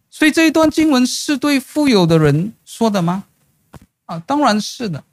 [0.10, 3.26] 所以这一段经文是对富有的人说的吗？
[4.06, 5.04] 啊，当然是的。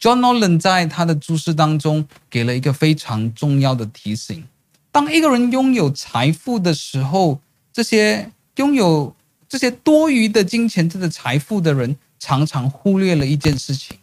[0.00, 4.44] John Nolan 在他的注释当中给了一个非常重要的提醒：
[4.92, 7.40] 当一个人拥有财富的时候，
[7.72, 9.16] 这些拥有
[9.48, 13.96] 这些多余的金钱、这个财富的人，常常忽略了一件事情。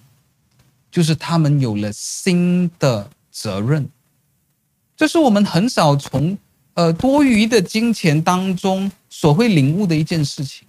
[0.92, 3.88] 就是他们有了新的责任，
[4.98, 6.38] 这是我们很少从
[6.74, 10.68] 呃多余的金钱当中所会领悟的一件事情。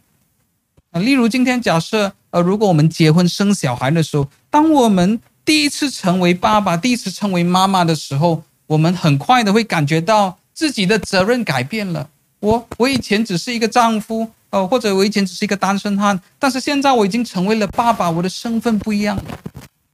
[0.92, 12.08] 啊，例如今天假设呃，如果我们结婚生小孩的时候，当我们第一次成为爸爸、第一次成为妈妈的时候，我们很快的会感觉到自己的责任改变了。
[12.40, 19.38] 我我以前只是一个丈夫，呃，或者我以前只是一个单身汉，但是现在我已经成为了爸爸，我的身份不一样了。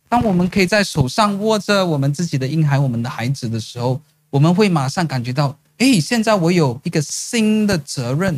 [0.09, 4.01] 当我们可以在手上握着我们自己的婴孩、我们的孩子的时候，
[4.31, 8.37] 我们会马上感觉到，哎，现在我有一个新的责任。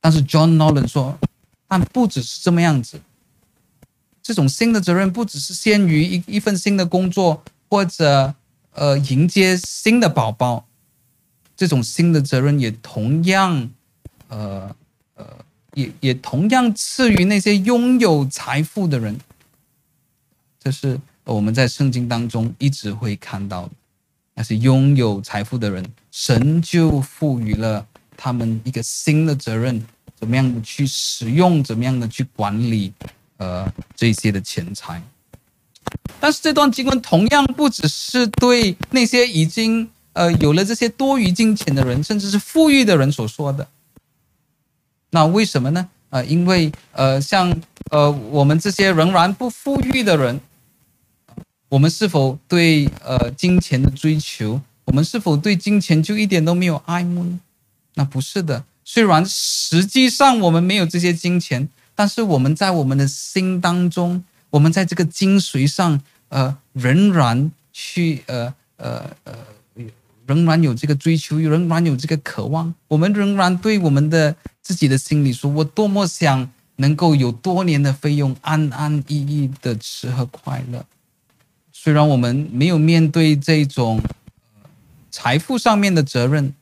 [0.00, 1.18] 但是 John Nolan 说，
[1.68, 2.98] 但不只是这么样子，
[4.22, 8.34] 这种新的责任不只是限于一一份新的工作，或者
[8.72, 10.64] 呃迎接新的宝宝，
[11.54, 13.70] 这种新的责任也同样，
[14.28, 14.74] 呃
[15.16, 15.26] 呃，
[15.74, 19.18] 也也同样赐予那些拥有财富的人。
[20.62, 23.70] 这是我们在圣经当中一直会看到的，
[24.34, 29.82] 那是拥有财富的人，神就赋予了他们一个新的责任，
[30.14, 32.92] 怎么样的去使用，怎么样的去管理，
[33.38, 33.66] 呃，
[33.96, 35.02] 这些的钱财。
[36.20, 43.66] 但是这段经文同样不只是对那些已经呃有了这些多余金钱的人，甚至是富裕的人所说的。
[45.08, 45.88] 那为什么呢？
[46.10, 47.58] 呃，因为呃，像
[47.90, 50.38] 呃我们这些仍然不富裕的人。
[51.70, 57.38] 我们是否对呃金钱的追求，我们是否对金钱就一点都没有爱慕呢？
[57.94, 58.64] 那不是的。
[58.84, 69.34] 虽然实际上我们没有这些金钱，但是我们在我们的心当中，我们在这个精髓上，呃，仍然去呃呃呃，
[70.26, 72.74] 仍然有这个追求，仍然有这个渴望。
[72.88, 80.84] 我们仍然对我们的自己的心里说：“我多么想能够有多年的费用，安安逸逸的吃喝快乐。”
[81.82, 84.02] 虽然我们没有面对这种
[85.10, 86.54] 财富上面的责任，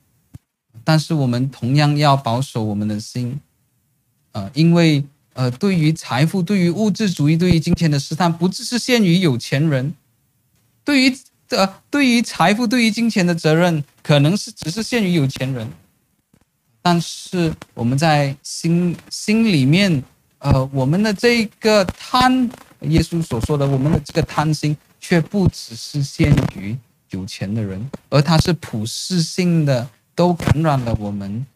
[0.84, 3.40] 但是我们同样要保守我们的心，
[4.30, 9.92] 呃，因为呃，对于财富、对于物质主义、对于金钱的试探，不只是限于有钱人。
[10.84, 11.18] 对于
[11.48, 15.68] 呃，对于财富、对于金钱的责任，可能是只是限于有钱人，
[16.80, 20.00] 但是我们在心心里面，
[20.38, 22.48] 呃，我们的这个贪，
[22.82, 26.76] 耶稣所说的，我们的这个贪心，却不只是限于
[27.10, 31.46] 有钱的人，而它是普世性的，都感染了我们，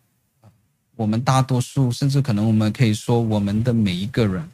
[0.96, 4.48] 我们大多数，甚至可能我们可以说我们的每一个人。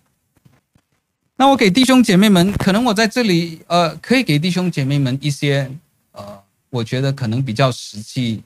[1.36, 5.70] 那我给弟兄姐妹们，可能我在这里，呃，可以给弟兄姐妹们一些，
[6.10, 8.42] 呃，我觉得可能比较实际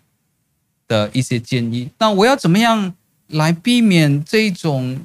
[0.86, 1.89] 的一些建议。
[1.98, 2.93] 那我要怎么样
[3.28, 5.01] 来避免这种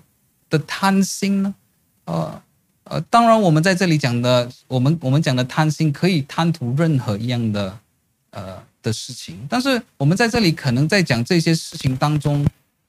[0.50, 1.56] 的贪心呢？
[2.04, 2.42] 呃
[2.90, 7.80] 呃，当然我们在这里讲的，我们我们讲的贪心，可以贪图任何一样的，
[8.32, 9.46] 呃的事情。
[9.50, 12.46] 但是我们在这里可能在讲这些事情当中，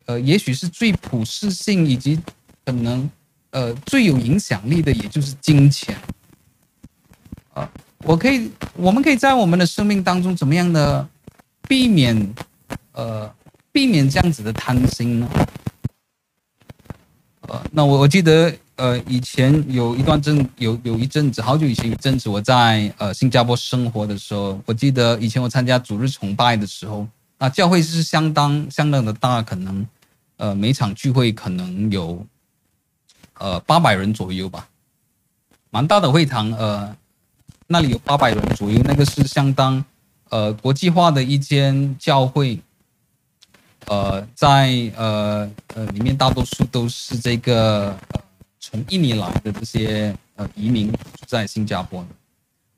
[0.06, 2.20] 呃，也许是最普适性以及
[2.64, 3.08] 可能。
[3.50, 5.96] 呃，最有影响力的也就是金钱。
[7.54, 7.66] 呃，
[8.04, 11.08] 我可以，我们可以在我们的生命当中怎么样的
[11.66, 12.34] 避免，
[12.92, 13.34] 呃，
[13.72, 15.28] 避免这样子的贪心呢？
[17.48, 27.06] 呃，那我我记得，呃，以前有一段阵，有有一阵子，好久以前一阵子，我在呃新加坡生活的时候，我记得以前我参加主日崇拜的时候，
[27.38, 29.86] 那教会是相当相当的大，可能
[30.38, 32.26] 呃每场聚会可能有。
[33.40, 34.66] 呃，八百人左右吧，
[35.70, 36.50] 蛮大的会堂。
[36.54, 36.92] 呃，
[37.68, 39.84] 那里有八百人左右，那个是相当
[40.30, 42.58] 呃国际化的一间教会。
[43.86, 47.96] 呃，在呃呃里面大多数都是这个
[48.70, 52.08] 从印尼来的这些呃移民住在新加坡的。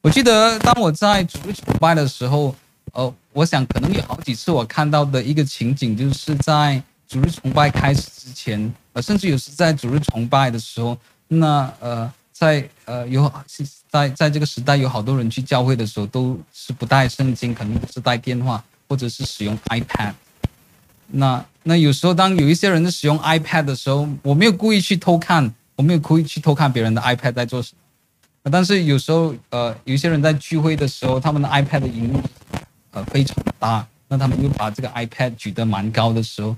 [0.03, 2.55] 我记得当我在主日崇拜的时候，
[2.93, 8.73] 呃，我想可能有好几次我看到的一个情景，就是在主日崇拜开始之前。
[8.93, 10.97] 呃，甚至有时在主日崇拜的时候，
[11.29, 13.31] 那呃，在呃有
[13.89, 20.15] 在在这个时代有好多人去教会的时候，都是不带圣经，可能是带电话或者是使用 iPad。
[21.09, 28.51] 那那有时候当有一些人使用 iPad 的时候，我没有故意去偷看，我没有故意去偷看别人的 iPad 在做什么。
[28.51, 32.20] 但是有时候呃，有一些人在聚会的时候，他们的 iPad 的荧幕
[32.90, 36.55] 呃非常大，那他们又把这个 iPad 举得蛮高的时候，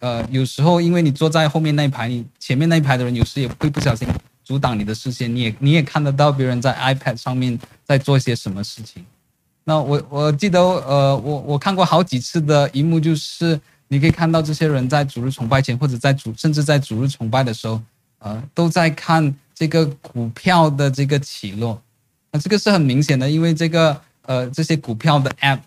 [0.00, 4.06] 呃，有时候因为你坐在后面那一排，你前面那一排的人有时也会不小心
[4.44, 9.02] 阻挡你的视线，你也你也看得到别人在 iPad 上面在做些什么事情。
[9.64, 13.58] 那我我记得，呃，我我看过好几次的一幕，就是
[13.88, 17.80] 你可以看到这些人在主日崇拜前，或者在主甚至在主日崇拜的时候，
[18.24, 21.80] 呃，都在看这个股票的这个起落。
[22.32, 25.60] 那这个是很明显的，因为这个呃这些股票的 App。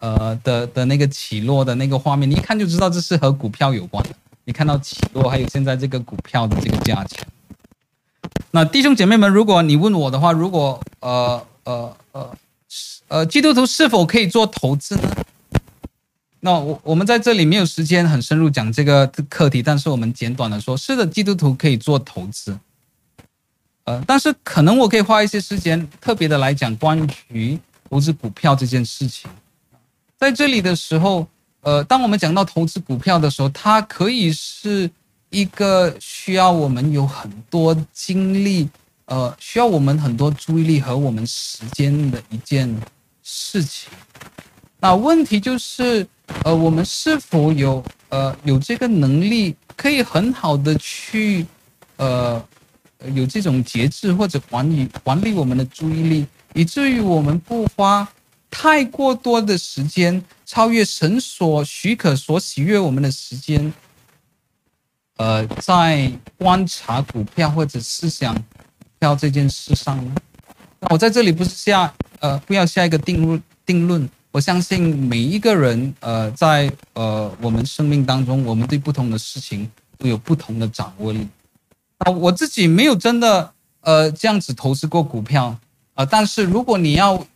[0.00, 4.10] 呃的的那个起落的那个画面，你一看就知道这是和股票有关的。
[4.44, 7.26] 你看到起落，还有现在这个股票的这个价钱。
[8.52, 12.30] 那弟兄姐妹们，如果你问我的话，如果呃呃呃
[13.08, 15.16] 呃基督徒是否可以做投资呢？
[16.40, 22.58] 那我我们在这里没有时间很深入讲这个课题，但是我们简短的说，是的，基督徒可以做投资。
[23.84, 27.58] 呃，但是可能我可以花一些时间特别的来讲关于
[27.88, 29.30] 投资股票这件事情。
[30.16, 31.26] 在这里的时候，
[31.62, 34.90] 呃，当我们讲到投资股票的时候，它可以是
[35.30, 38.68] 一个需要我们有很多精力，
[39.06, 42.72] 呃，需要我们很多注意力和我们时间的一件
[43.22, 43.90] 事情。
[44.80, 46.06] 那问题就是，
[46.44, 51.46] 呃，我们是否有呃有这个能力，可以很好的去，
[51.96, 52.42] 呃，
[53.14, 58.08] 有这种节制或者管理管理我们的注意力，以至于我们不花。
[58.50, 63.70] 太过多的时间超越神所许可、所喜悦我们的时间，
[65.18, 68.34] 呃，在观察股票或者思想
[68.98, 70.14] 票这件事上呢，
[70.80, 74.08] 那我在这里不是下呃不要下一个定论定论。
[74.30, 81.26] 我相信每一个人呃在呃我们生命当中，我们对不同的事情都有不同的掌握力。
[81.98, 85.56] 啊，我自己没有真的呃这样子投资过股票
[85.94, 87.26] 啊，但是如果你要。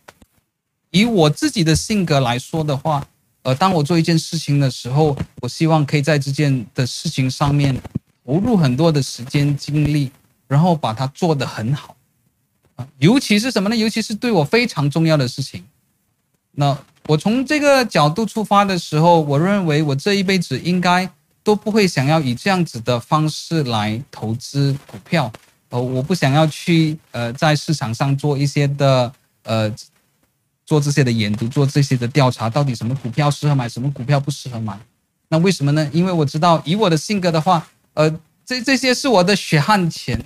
[0.95, 3.03] 以我自己的性格来说的话，
[3.41, 7.75] 呃，当我做一件事情的时候，我希望可以在这件的事情上面
[8.23, 10.11] 投入很多的时间精力，
[10.47, 11.97] 然后把它做得很好。
[12.99, 13.75] 尤其是什么呢？
[13.75, 15.65] 尤其是对我非常重要的事情。
[16.55, 16.77] 那
[17.07, 21.09] 我从这个角度出发的时候，我认为我这一辈子应该
[21.43, 25.31] 都不会想要以这样子的方式来投资股票。
[25.69, 29.11] 呃，我不想要去呃在市场上做一些的
[29.43, 29.73] 呃
[30.65, 34.79] 做这些的研读，做这些的调查，到底什么股票适合买，什么股票不适合买。
[35.29, 35.89] 那为什么呢？
[35.91, 38.09] 因为我知道以我的性格的话，呃，
[38.45, 40.23] 这这些是我的血汗钱，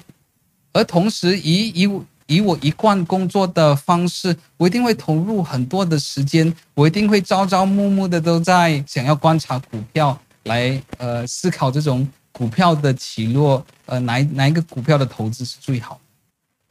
[0.74, 1.90] 而同时以以
[2.28, 16.00] 以我一贯工作的方式，我一定会投入很多的时间，我一定会朝朝暮暮的都在想要观察股票，来呃思考这种股票的起落，呃哪哪一个股票的投资是最好。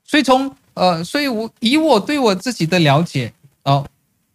[0.04, 3.32] 所以从呃，所以我以我对我自己的了解，
[3.64, 3.84] 哦，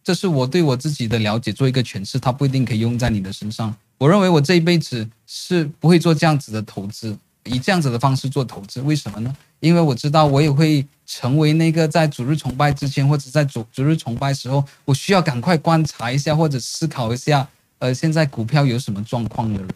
[0.02, 3.74] 这是我对我自己的了解做一个诠释，它不一定可以用在你的身上。
[3.96, 8.80] 我认为我这一辈子是不会做这样子的投资，以这样子的方式做投资。
[8.82, 9.34] 为什么呢？
[9.60, 17.46] 因为我知道我也会成为那个在主日崇拜之前，或者在主主日崇拜时候，我需要赶快观察一下或者思考一下，
[17.78, 19.68] 呃，现在股票有什么状况的人。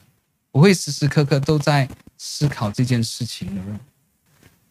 [0.52, 1.88] 我会时时刻刻都在
[2.18, 3.80] 思考这件事情的人。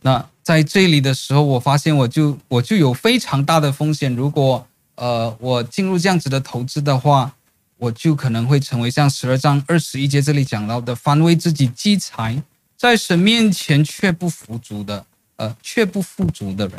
[0.01, 7.33] 那在这里的时候，我发现我就我就有非常大的风险，如果呃我进入这样子的投资的话。
[7.77, 12.41] 我就可能会成为像十二章二十一节这里讲到的，凡为自己积财，
[12.77, 15.05] 在神面前却不富足的，
[15.37, 16.77] 呃，却不富足的人。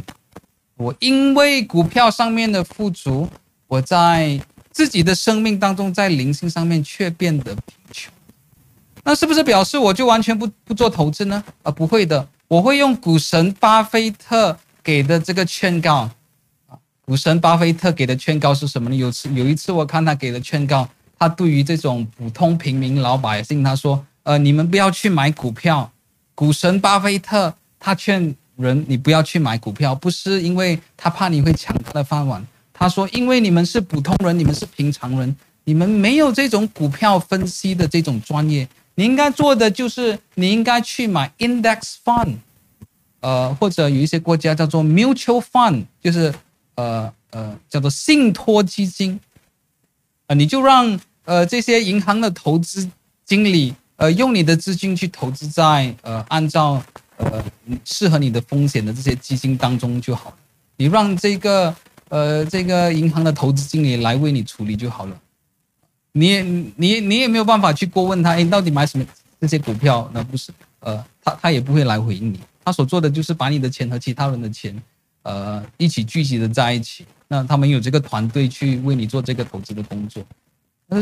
[0.76, 3.28] 我因为股票上面的富足，
[3.66, 4.38] 我在
[4.70, 8.12] 自己的生命当中，在灵性上面却变得贫穷。
[9.04, 11.42] 那是不是表示我就完全不不做投资呢？
[11.62, 16.10] 啊，不会的，我会用股神巴菲特给的这个劝告。
[17.06, 18.96] 股神巴菲特给的劝告是什么呢？
[18.96, 25.90] 有次有一次我看他给的劝告，他对于这种普通平民老百姓，他说：“呃，你们不要去买股票。”
[26.34, 32.44] 股神巴菲特他劝人，你不要去买股票，不是因为他怕你会抢他的饭碗。
[32.74, 35.34] 他说：“因为你们是普通人，你们是平常人，
[35.64, 42.34] 你们没有这种股票分析的这种专业，你应该做的就是你应该去买 index fund，
[43.20, 46.34] 呃，或者有一些国家叫做 mutual fund，就是。”
[46.76, 49.18] 呃呃，叫做信托基金，
[50.26, 52.86] 啊、呃，你就让呃这些银行的投资
[53.24, 56.82] 经理，呃，用你的资金去投资在呃按照
[57.16, 57.44] 呃
[57.84, 60.36] 适合你的风险的这些基金当中就好。
[60.76, 61.74] 你让这个
[62.08, 65.18] 呃这个银行的投资经理来为你处理就好了。
[66.12, 66.40] 你
[66.76, 69.04] 你你也没有办法去过问他，哎，到底买什么
[69.40, 70.10] 这些股票？
[70.14, 72.40] 那不是，呃，他他也不会来回应你。
[72.64, 74.82] 他所做的就是把你的钱和其他人的钱。
[75.22, 80.24] 呃，一起聚集的在一起，那他们有这个团队去为你做这个投资的工作。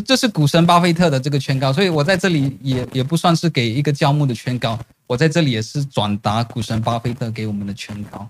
[0.06, 8.28] 这是股神巴菲特的这个劝告，所以我在这里也也不算是给一个教牧的劝告，我在这里也是转达股神巴菲特给我们的劝告。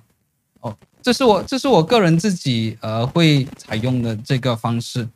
[0.60, 5.08] 哦，这是我这是我个人自己呃会采用的这个方式。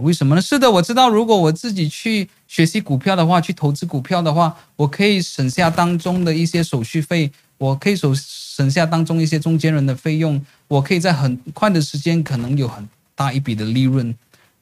[0.00, 0.42] 为什么呢？
[0.42, 7.30] 是的，我知道，如果我自己去学习股票的话，去投资股票的话，我可以省下当中的一些手续费。
[7.58, 14.14] 我可以省省下当中一些中间人的费用，我可以在很快的时间可能有很大一笔的利润，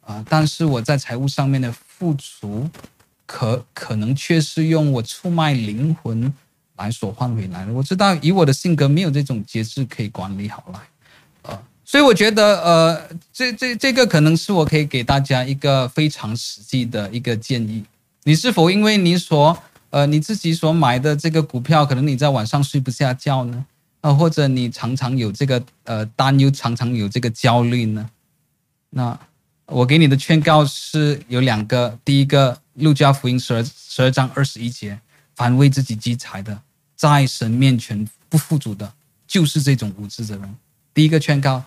[0.07, 2.69] 啊、但是我在财务上面的付出，
[3.27, 6.33] 可可能却是用我出卖灵魂
[6.77, 7.73] 来所换回来的。
[7.73, 10.81] 我知道以我的性格没有这种节制可以管理好来，
[11.43, 17.85] 呃，所以我觉得呃，这这这个可能是我可以给大家一个非常实际的一个建议。
[18.25, 19.57] 你是否因为你所
[19.91, 23.65] 呃，你自己所买的这个股票，可能你在晚上睡不下觉呢？
[24.01, 28.11] 啊，或者你常常有这个呃担忧，常常有这个焦虑呢？
[28.91, 29.19] 那
[29.67, 34.99] 我给你的劝告是有两个，第一个，路加福音十二十二章二十一节，
[35.35, 36.61] 凡为自己积财的，
[36.95, 38.93] 在神面前不富足的，
[39.27, 40.55] 就是这种无知的人。
[40.93, 41.65] 第一个劝告，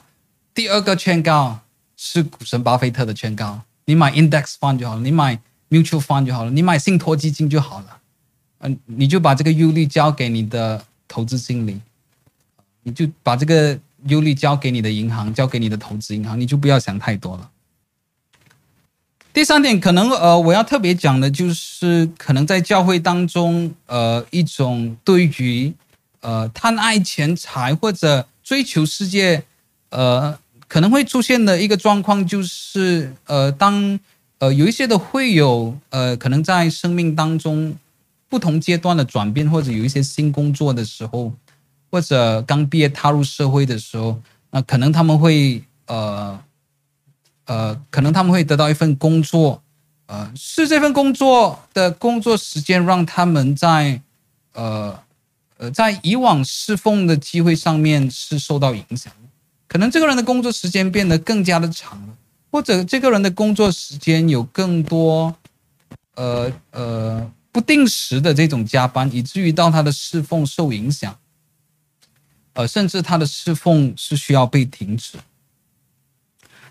[0.54, 1.60] 第二个劝告
[1.96, 7.98] 是股神巴菲特的劝告，你买 index fund 就好了，你买 mutual fund 就好了，你买信托基金就好了。
[8.60, 11.82] 嗯，你就把这个忧虑交给你的投资经理，
[12.84, 17.52] 你就把这个忧虑交给你的银行，交给你的投资银行，你就不要想太多了。
[19.38, 25.72] 第三点，可能呃，我要特别讲的就是，可能在教会当中，呃，一种对于
[26.22, 29.44] 呃贪爱钱财或者追求世界，
[29.92, 30.36] 呃，
[30.68, 34.00] 可能会出现的一个状况，就是呃，当
[34.40, 37.78] 呃有一些的会有，呃，可能在生命当中。
[38.30, 41.32] 不同阶段的转变，或者有一些新工作的时候，
[41.92, 44.20] 或者刚毕业踏入社会的时候，
[44.50, 46.38] 那可能他们会呃
[47.48, 49.64] 呃，可能他们会得到一份工作，
[50.06, 54.02] 呃，是这份工作的工作时间让他们在
[54.54, 55.00] 呃
[55.58, 59.12] 呃在以往侍奉的机会上面是受到影响，
[59.68, 62.14] 可能这个人的工作时间变得更加的长了，
[62.52, 65.34] 或者这个人的工作时间有更多，
[66.16, 71.18] 呃呃不定时的这种加班，以至于到他的侍奉受影响，
[72.54, 75.18] 呃，甚至他的侍奉是需要被停止。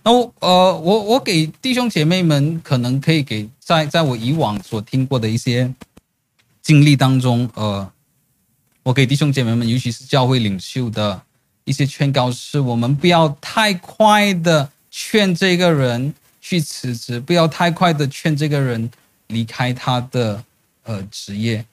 [0.06, 5.68] 那我呃我我给弟兄姐妹们可能可以给在在我以往所听过的一些
[6.62, 7.90] 经历当中，呃，
[8.84, 11.20] 我给弟兄姐妹们，尤其是教会领袖的
[11.64, 18.88] 一些劝告是：我们不要太快的劝这个人去辞职，不要太快的劝这个人
[19.26, 20.40] 离开他的
[20.84, 21.64] 呃职业，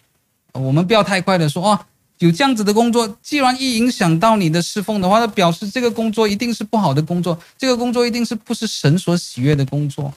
[0.54, 1.88] 我们不要太快的说啊。
[2.20, 10.14] 有这样子的工作，既然一影响到你的侍奉的话，那表示这个工作一定是不好的工作，这个工作一定是不是神所喜悦的工作。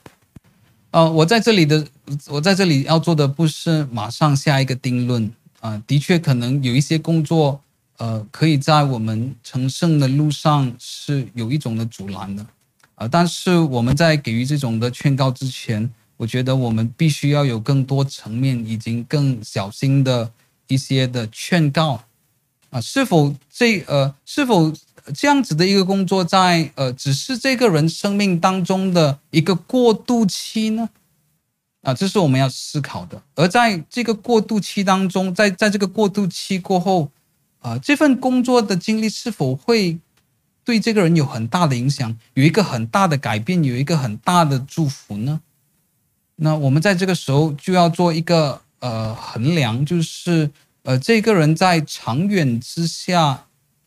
[0.93, 1.85] 呃，我在这里的，
[2.29, 5.25] 我在这里要做的不是马上下一个定论
[5.59, 7.61] 啊，呃，的确可能有一些工作，
[7.97, 12.49] 呃，可以在我们成圣的路上是有一种的阻拦的，啊，
[12.97, 20.31] 呃，但是我们在给予这种的劝告之前，我觉得我们必须要有更多层面，已经更小心的。
[20.69, 22.03] 一些的劝告
[22.71, 24.73] 啊，是否这呃，是否
[25.15, 30.91] 这样子的一个工作在，呃，只是这个人生命当中的一个过渡期呢？
[31.83, 33.23] 啊，这是我们要思考的。
[33.37, 37.11] 而在这个过渡期当中，在在这个过渡期过后，
[37.61, 39.97] 啊，这份工作的经历是否会
[40.65, 45.41] 对这个人有很大的影响，有一个很大的改变，有一个很大的祝福呢？
[46.35, 48.63] 那我们在这个时候就要做一个。
[48.81, 50.51] 呃，衡量就是
[50.83, 53.47] 呃，这个人在长远之下，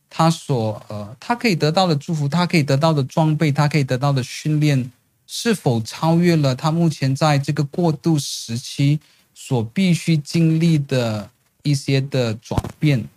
[0.10, 4.91] 他所呃，他可以得到的祝福，他可以得到的装备，他可以得到的训练，
[5.28, 8.99] 是否超越了他目前在这个过渡时期
[9.34, 11.30] 所必须经历的
[11.64, 13.07] 一些的转变，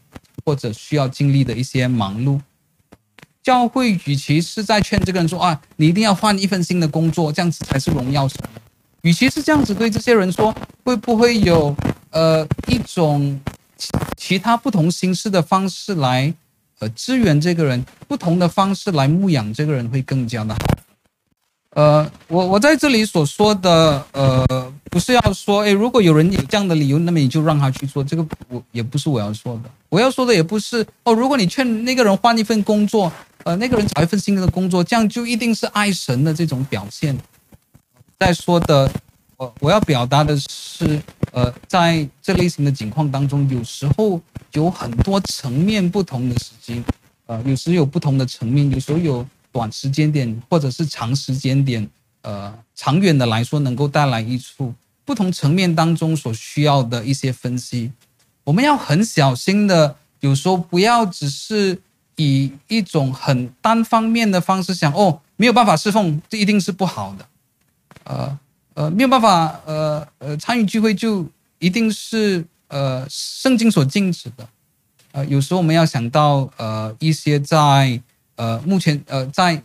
[0.44, 2.40] 或者需要经历的一些忙碌？
[3.42, 8.38] 教会与其是在劝这个人说啊，你一定要换一份新的工作，这样子才是荣耀神。
[9.02, 10.54] 与其是这样子对这些人说，
[10.84, 11.74] 会不会有
[12.10, 13.40] 呃一种
[14.16, 16.32] 其他不同形式的方式来
[16.78, 20.60] 呃支援这个人，不同的方式来牧养这个人会更加的好？
[21.74, 29.70] 呃，我我在这里所说的呃，不是要说，诶，如果有人有这样的理由，那么你就让他去做，这个我也不是我要说的。
[29.88, 33.10] 我要说的也不是哦，如果你劝那个人换一份工作，
[33.44, 37.18] 呃，那个人找一份新的工作，这样就一定是爱神的这种表现。
[38.22, 38.88] 在说的，
[39.36, 44.20] 我我要表达的是，呃，在这类型的情况当中，有时候
[44.52, 46.80] 有很多层面不同的时机，
[47.26, 51.88] 呃，有时有不同的层面，有时候有短时间点或者是长时间点，
[52.20, 54.72] 呃，长远的来说能够带来益处。
[55.04, 57.90] 不同层面当中所需要的一些分析，
[58.44, 61.76] 我们要很小心的，有时候不要只是
[62.14, 67.26] 以一种很单方面的方式想，哦，没有办法侍奉，这一定是不好的。
[68.04, 68.38] 呃
[68.74, 71.26] 呃，没有办法，呃呃，参与聚会就
[71.58, 74.48] 一定是呃圣经所禁止的。
[75.12, 78.00] 呃，有时候我们要想到，呃，一些在
[78.36, 79.62] 呃目前呃在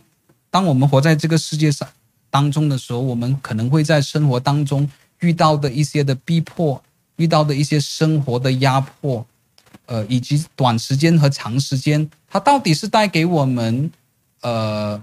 [0.50, 1.88] 当我们活在这个世界上
[2.28, 4.86] 当中的时候，我们可能会在生活当中
[5.20, 6.82] 遇到的一些的逼迫，
[7.16, 9.26] 遇到的一些生活的压迫，
[9.86, 13.90] 呃，以及短时间和长时间，它到底是带给我们
[14.42, 15.02] 呃。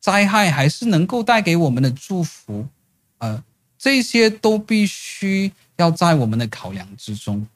[0.00, 2.66] 灾害还是能够带给我们的祝福，
[3.18, 3.42] 呃，
[3.78, 7.46] 这些都必须要在我们的考量之中。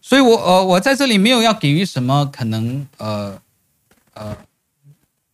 [0.00, 3.40] 所以我，呃，我在这里没有要给予什么可能呃
[4.14, 4.36] 呃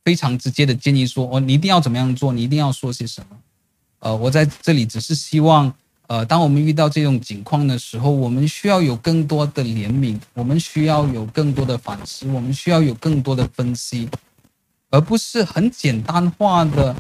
[0.05, 3.39] 非常直接的建议说，说哦，你一定要怎么样做，你一定要说些什么。
[3.99, 5.73] 呃，我在这里只是希望，
[6.07, 14.09] 呃，当我们遇到这种情况的时候，我们需要有更多的怜悯，我们需要有更多的反思，我们需要有更多的分析。
[14.93, 16.95] 而不是很简单化的、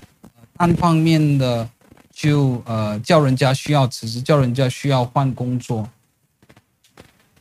[0.57, 1.69] 单方面的
[2.11, 5.87] 就呃叫人家需要辞职，叫人家需要换工作，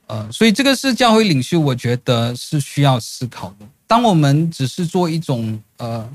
[0.07, 3.65] 呃，所以这个是教会领袖，我觉得是需要思考的。
[3.87, 6.05] 当我们只是做一种呃，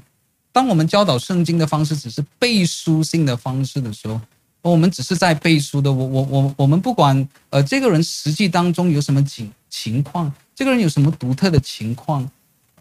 [0.53, 4.21] 当我们教导圣经的方式只是背书性的方式的时候，
[4.61, 5.91] 我们只是在背书的。
[5.91, 12.31] 我我我我们不管呃这个人实际当中有什么情情况，这个人有什么独特的情况，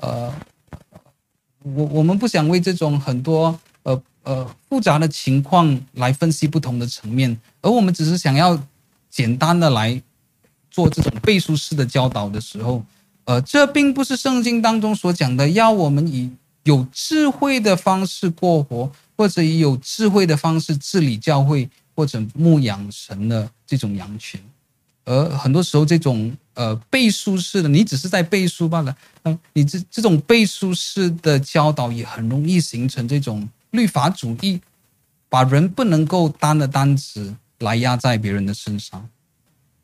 [0.02, 0.34] 呃。
[1.74, 8.62] 我我们不想为这种很多呃呃复杂的情况来分析不同的层面，而我们只是想要
[9.10, 10.02] 简单的来
[10.70, 12.84] 做这种背书式的教导的时候，
[13.24, 16.32] 呃，这并不是圣经当中所讲的要我们以
[16.64, 24.40] 有智慧的方式过活，或者以有智慧的方式治理教会，或者牧养神的这种羊群。
[25.06, 28.96] 而很多时候，这种呃背书式的，你只是在背书罢了。
[29.24, 34.60] 嗯，你这这种背书式的教导也很容易形成这种律法主义，
[35.30, 39.08] 把人不能够担的担子来压在别人的身上。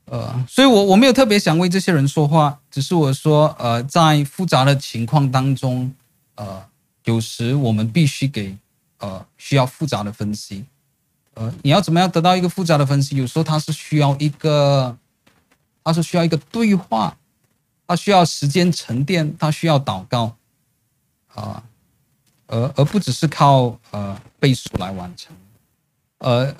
[0.05, 5.93] 呃，所以我我没有特别想为这些人说话，只是我说，呃，在复杂的情况当中，
[6.35, 6.65] 呃，
[7.05, 8.57] 有时我们必须给
[8.99, 10.65] 呃需要复杂的分析。
[11.35, 13.15] 呃，你要怎么样得到一个复杂的分析？
[13.15, 14.97] 有时候它是需要一个，
[15.83, 17.17] 它是需要一个对话，
[17.87, 20.35] 它需要时间沉淀，它需要祷告，
[21.33, 21.63] 啊、
[22.47, 25.35] 而而不只是靠呃背书来完成。
[26.19, 26.55] 呃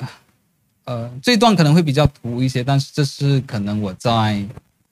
[0.85, 4.43] 呃，这段可能会比较突兀一些，但是这是可能我在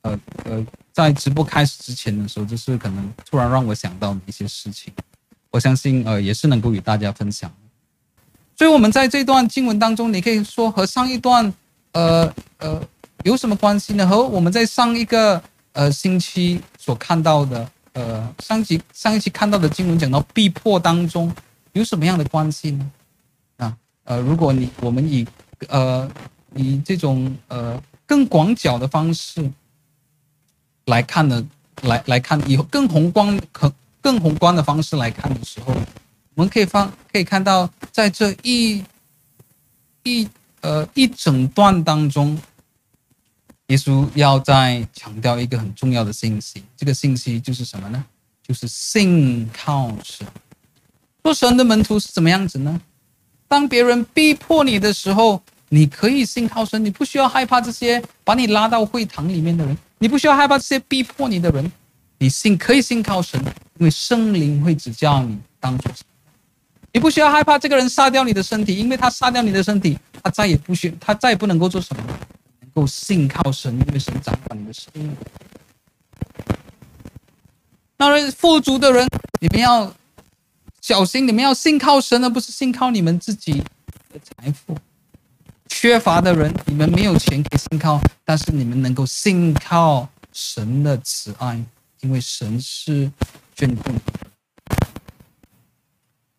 [0.02, 4.94] 呃呃在直播开始之前的时候，就是可能突然让我想到的一些事情。
[5.50, 7.52] 我相信呃也是能够与大家分享。
[8.56, 11.52] 所以，我们在这段经文当中，你可以说和上一段，
[11.94, 12.88] 呃呃，
[13.24, 14.08] 有什么关系呢？
[14.08, 15.42] 和我们在上一个
[15.74, 21.34] 呃星期所看到的，呃，上集上一期看到的经文讲到逼迫当中，
[21.74, 22.92] 有什么样的关系呢？
[23.58, 25.28] 啊，呃，如果你我们以
[25.68, 26.10] 呃
[26.56, 29.52] 以这种呃更广角的方式
[30.86, 31.46] 来看呢，
[31.82, 33.72] 来来看以后更宏观、可
[34.02, 35.76] 更宏观的方式来看的时候。
[36.36, 38.82] 我们可以放可以看到，在这一
[40.04, 40.26] 一
[40.62, 42.40] 呃一整段当中，
[43.70, 46.64] 耶稣要再强调一个很重要的信息。
[46.76, 48.04] 这个信息就是什么呢？
[48.44, 50.28] 就是信靠神。
[51.24, 52.82] 做神的门徒是怎么样子呢？
[53.48, 61.72] 当别人逼迫你的时候，你可以信靠神，你不需要害怕这些把你拉到会堂里面的人，你不需要害怕这些逼迫你的人，
[62.18, 63.40] 你信可以信靠神，
[63.78, 65.92] 因为圣灵会指教你当做。
[66.92, 72.04] 你不需要害怕这个人杀掉你的身体，因为他杀掉你的身体，他再也不需，他再也不能够做什么，
[72.70, 75.16] 能够信靠神，因为神掌管你的生命。
[77.98, 79.08] 当然，富足的人，
[79.42, 79.92] 你们要
[80.80, 84.78] 小心，你们要信靠神，而不是信靠你们自己的财富。
[85.68, 91.62] 缺乏的人，你们没有钱可以信靠，但是你们能够信靠神的慈爱，
[92.02, 93.12] 因为神是
[93.56, 94.00] 眷顾你。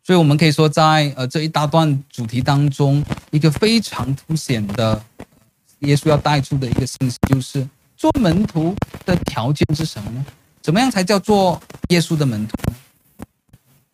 [0.03, 5.05] 所以，我们可以说，在呃这一大段主题当中，一个非常凸显的
[5.81, 7.67] 耶稣要带出的一个信息，就是
[7.97, 8.75] 做门徒
[9.05, 10.25] 的条件是什么呢？
[10.63, 12.77] 怎么样才叫做耶稣的门徒呢？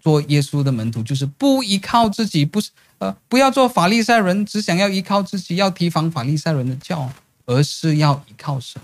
[0.01, 7.11] 做耶稣的门徒，就是不依靠自己，不是呃不要做法利赛人，只想要依靠自己，要提防法利赛人的教，
[7.45, 8.81] 而是要依靠神。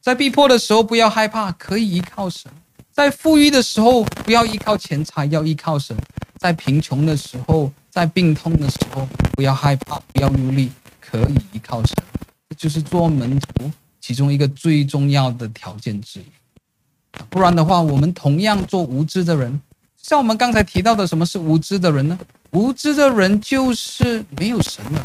[0.00, 2.50] 在逼迫的时候，不要害怕，可以依靠神；
[2.92, 5.96] 在富裕的时候，不要依靠钱财，要依靠神。
[6.36, 10.70] 在贫穷的时候，在病痛的时候，不要害怕，不要忧虑，
[11.14, 11.96] 可以依靠神。
[12.48, 13.70] 这就是做门徒
[14.00, 16.24] 其中一个最重要的条件之一。
[17.30, 19.60] 不然的话，我们同样做无知的人。
[19.96, 22.18] 像我们刚才提到的，什么是无知的人呢？
[22.50, 25.00] 无知的人就是没有神的。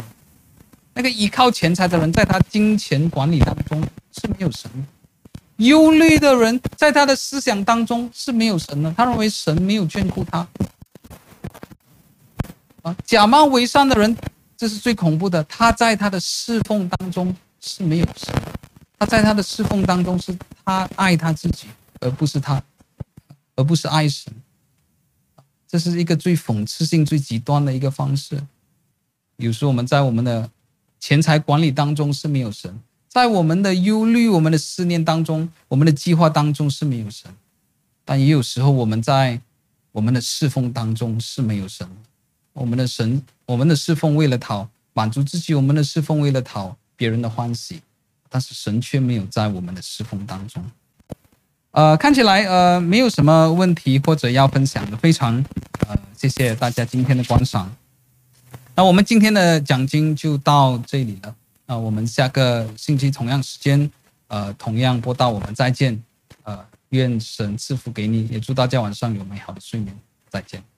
[0.94, 3.80] 那个依靠钱财的人，在他金钱管理当中
[4.12, 5.64] 是没有神的。
[5.64, 8.92] 忧虑的人，在他的思想当中是没有神的。
[8.96, 10.46] 他认为神没有眷顾他。
[12.82, 14.16] 啊，假冒伪善的人，
[14.60, 15.42] 这是最恐怖的。
[15.44, 18.34] 他在他的侍奉当中是没有神，
[18.98, 21.66] 他在他的侍奉当中是他爱他自己，
[22.00, 22.62] 而不是他，
[23.56, 24.30] 而不是爱神。
[25.66, 28.38] 这是一个最讽刺性、最极端的一个方式。
[29.36, 30.50] 有时候我们在我们的
[30.98, 32.78] 钱财管理当中是没有神，
[33.08, 37.34] 在我们的忧虑、我们的思念当中、我们的计划当中是没有神，
[38.04, 39.40] 但也有时候我们在
[39.92, 41.88] 我们的侍奉当中是没有神。
[42.52, 47.80] 我们的神，我们的侍奉为了讨满足自己，我们的侍奉为了讨别人的欢喜，
[48.28, 50.64] 但是神却没有在我们的侍奉当中。
[51.72, 55.44] 呃，看起来呃没有什么问题或者要分享的，非常
[55.88, 57.74] 呃谢谢大家今天的观赏。
[58.76, 61.34] 那我们今天的讲经就到这里了。
[61.66, 63.90] 那我们下个星期同样时间
[64.28, 66.00] 呃同样播到，我们再见。
[66.44, 69.92] 呃，愿神赐福给你，也祝大家晚上有美好的睡眠。
[70.28, 70.69] 再见。